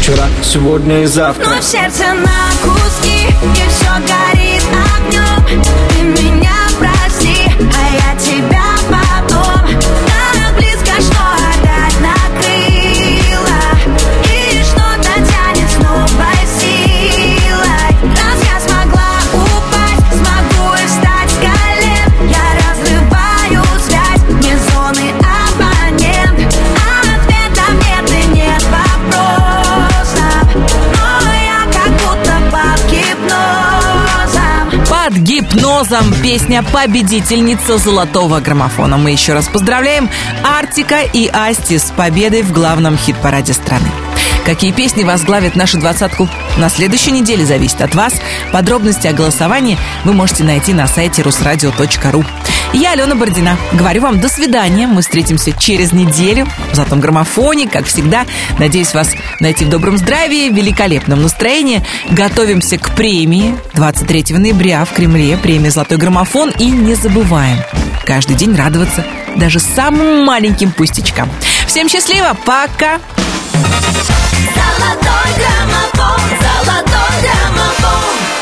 вчера, 0.00 0.26
сегодня 0.42 1.02
и 1.02 1.06
завтра. 1.06 1.50
Но 1.50 1.60
в 1.60 1.64
сердце 1.64 2.04
на 2.12 2.50
куски 2.62 3.26
И 3.42 3.68
все 3.68 3.90
горит 4.06 4.62
огнем 4.94 5.62
Ты 5.90 6.22
меня 6.22 6.52
прости 6.78 7.50
А 7.58 7.94
я 7.94 8.15
гипнозом 35.76 36.14
песня 36.22 36.62
победительница 36.62 37.76
золотого 37.76 38.40
граммофона. 38.40 38.96
Мы 38.96 39.10
еще 39.10 39.34
раз 39.34 39.46
поздравляем 39.46 40.08
Артика 40.42 41.00
и 41.00 41.28
Асти 41.28 41.76
с 41.76 41.90
победой 41.90 42.42
в 42.42 42.52
главном 42.52 42.96
хит-параде 42.96 43.52
страны. 43.52 43.90
Какие 44.46 44.72
песни 44.72 45.04
возглавят 45.04 45.54
нашу 45.54 45.78
двадцатку 45.78 46.30
на 46.56 46.70
следующей 46.70 47.10
неделе, 47.10 47.44
зависит 47.44 47.82
от 47.82 47.94
вас. 47.94 48.14
Подробности 48.52 49.06
о 49.06 49.12
голосовании 49.12 49.76
вы 50.04 50.14
можете 50.14 50.44
найти 50.44 50.72
на 50.72 50.86
сайте 50.86 51.20
русрадио.ру. 51.20 52.24
Я 52.72 52.92
Алена 52.92 53.14
Бородина. 53.14 53.56
Говорю 53.72 54.02
вам 54.02 54.20
до 54.20 54.28
свидания. 54.28 54.86
Мы 54.86 55.02
встретимся 55.02 55.52
через 55.52 55.92
неделю 55.92 56.46
в 56.72 56.74
золотом 56.74 57.00
граммофоне, 57.00 57.68
как 57.68 57.86
всегда. 57.86 58.26
Надеюсь 58.58 58.94
вас 58.94 59.12
найти 59.40 59.64
в 59.64 59.68
добром 59.68 59.96
здравии, 59.96 60.50
великолепном 60.50 61.22
настроении. 61.22 61.82
Готовимся 62.10 62.78
к 62.78 62.94
премии 62.94 63.56
23 63.74 64.36
ноября 64.36 64.84
в 64.84 64.92
Кремле. 64.92 65.36
Премия 65.36 65.70
«Золотой 65.70 65.98
граммофон». 65.98 66.50
И 66.58 66.66
не 66.66 66.94
забываем 66.94 67.58
каждый 68.04 68.36
день 68.36 68.54
радоваться 68.54 69.04
даже 69.36 69.58
самым 69.58 70.24
маленьким 70.24 70.72
пустячкам. 70.72 71.30
Всем 71.66 71.88
счастливо. 71.88 72.36
Пока. 72.44 73.00
Золотой 74.54 75.32
граммофон, 75.36 76.20
золотой 76.40 77.22
граммофон 77.22 78.35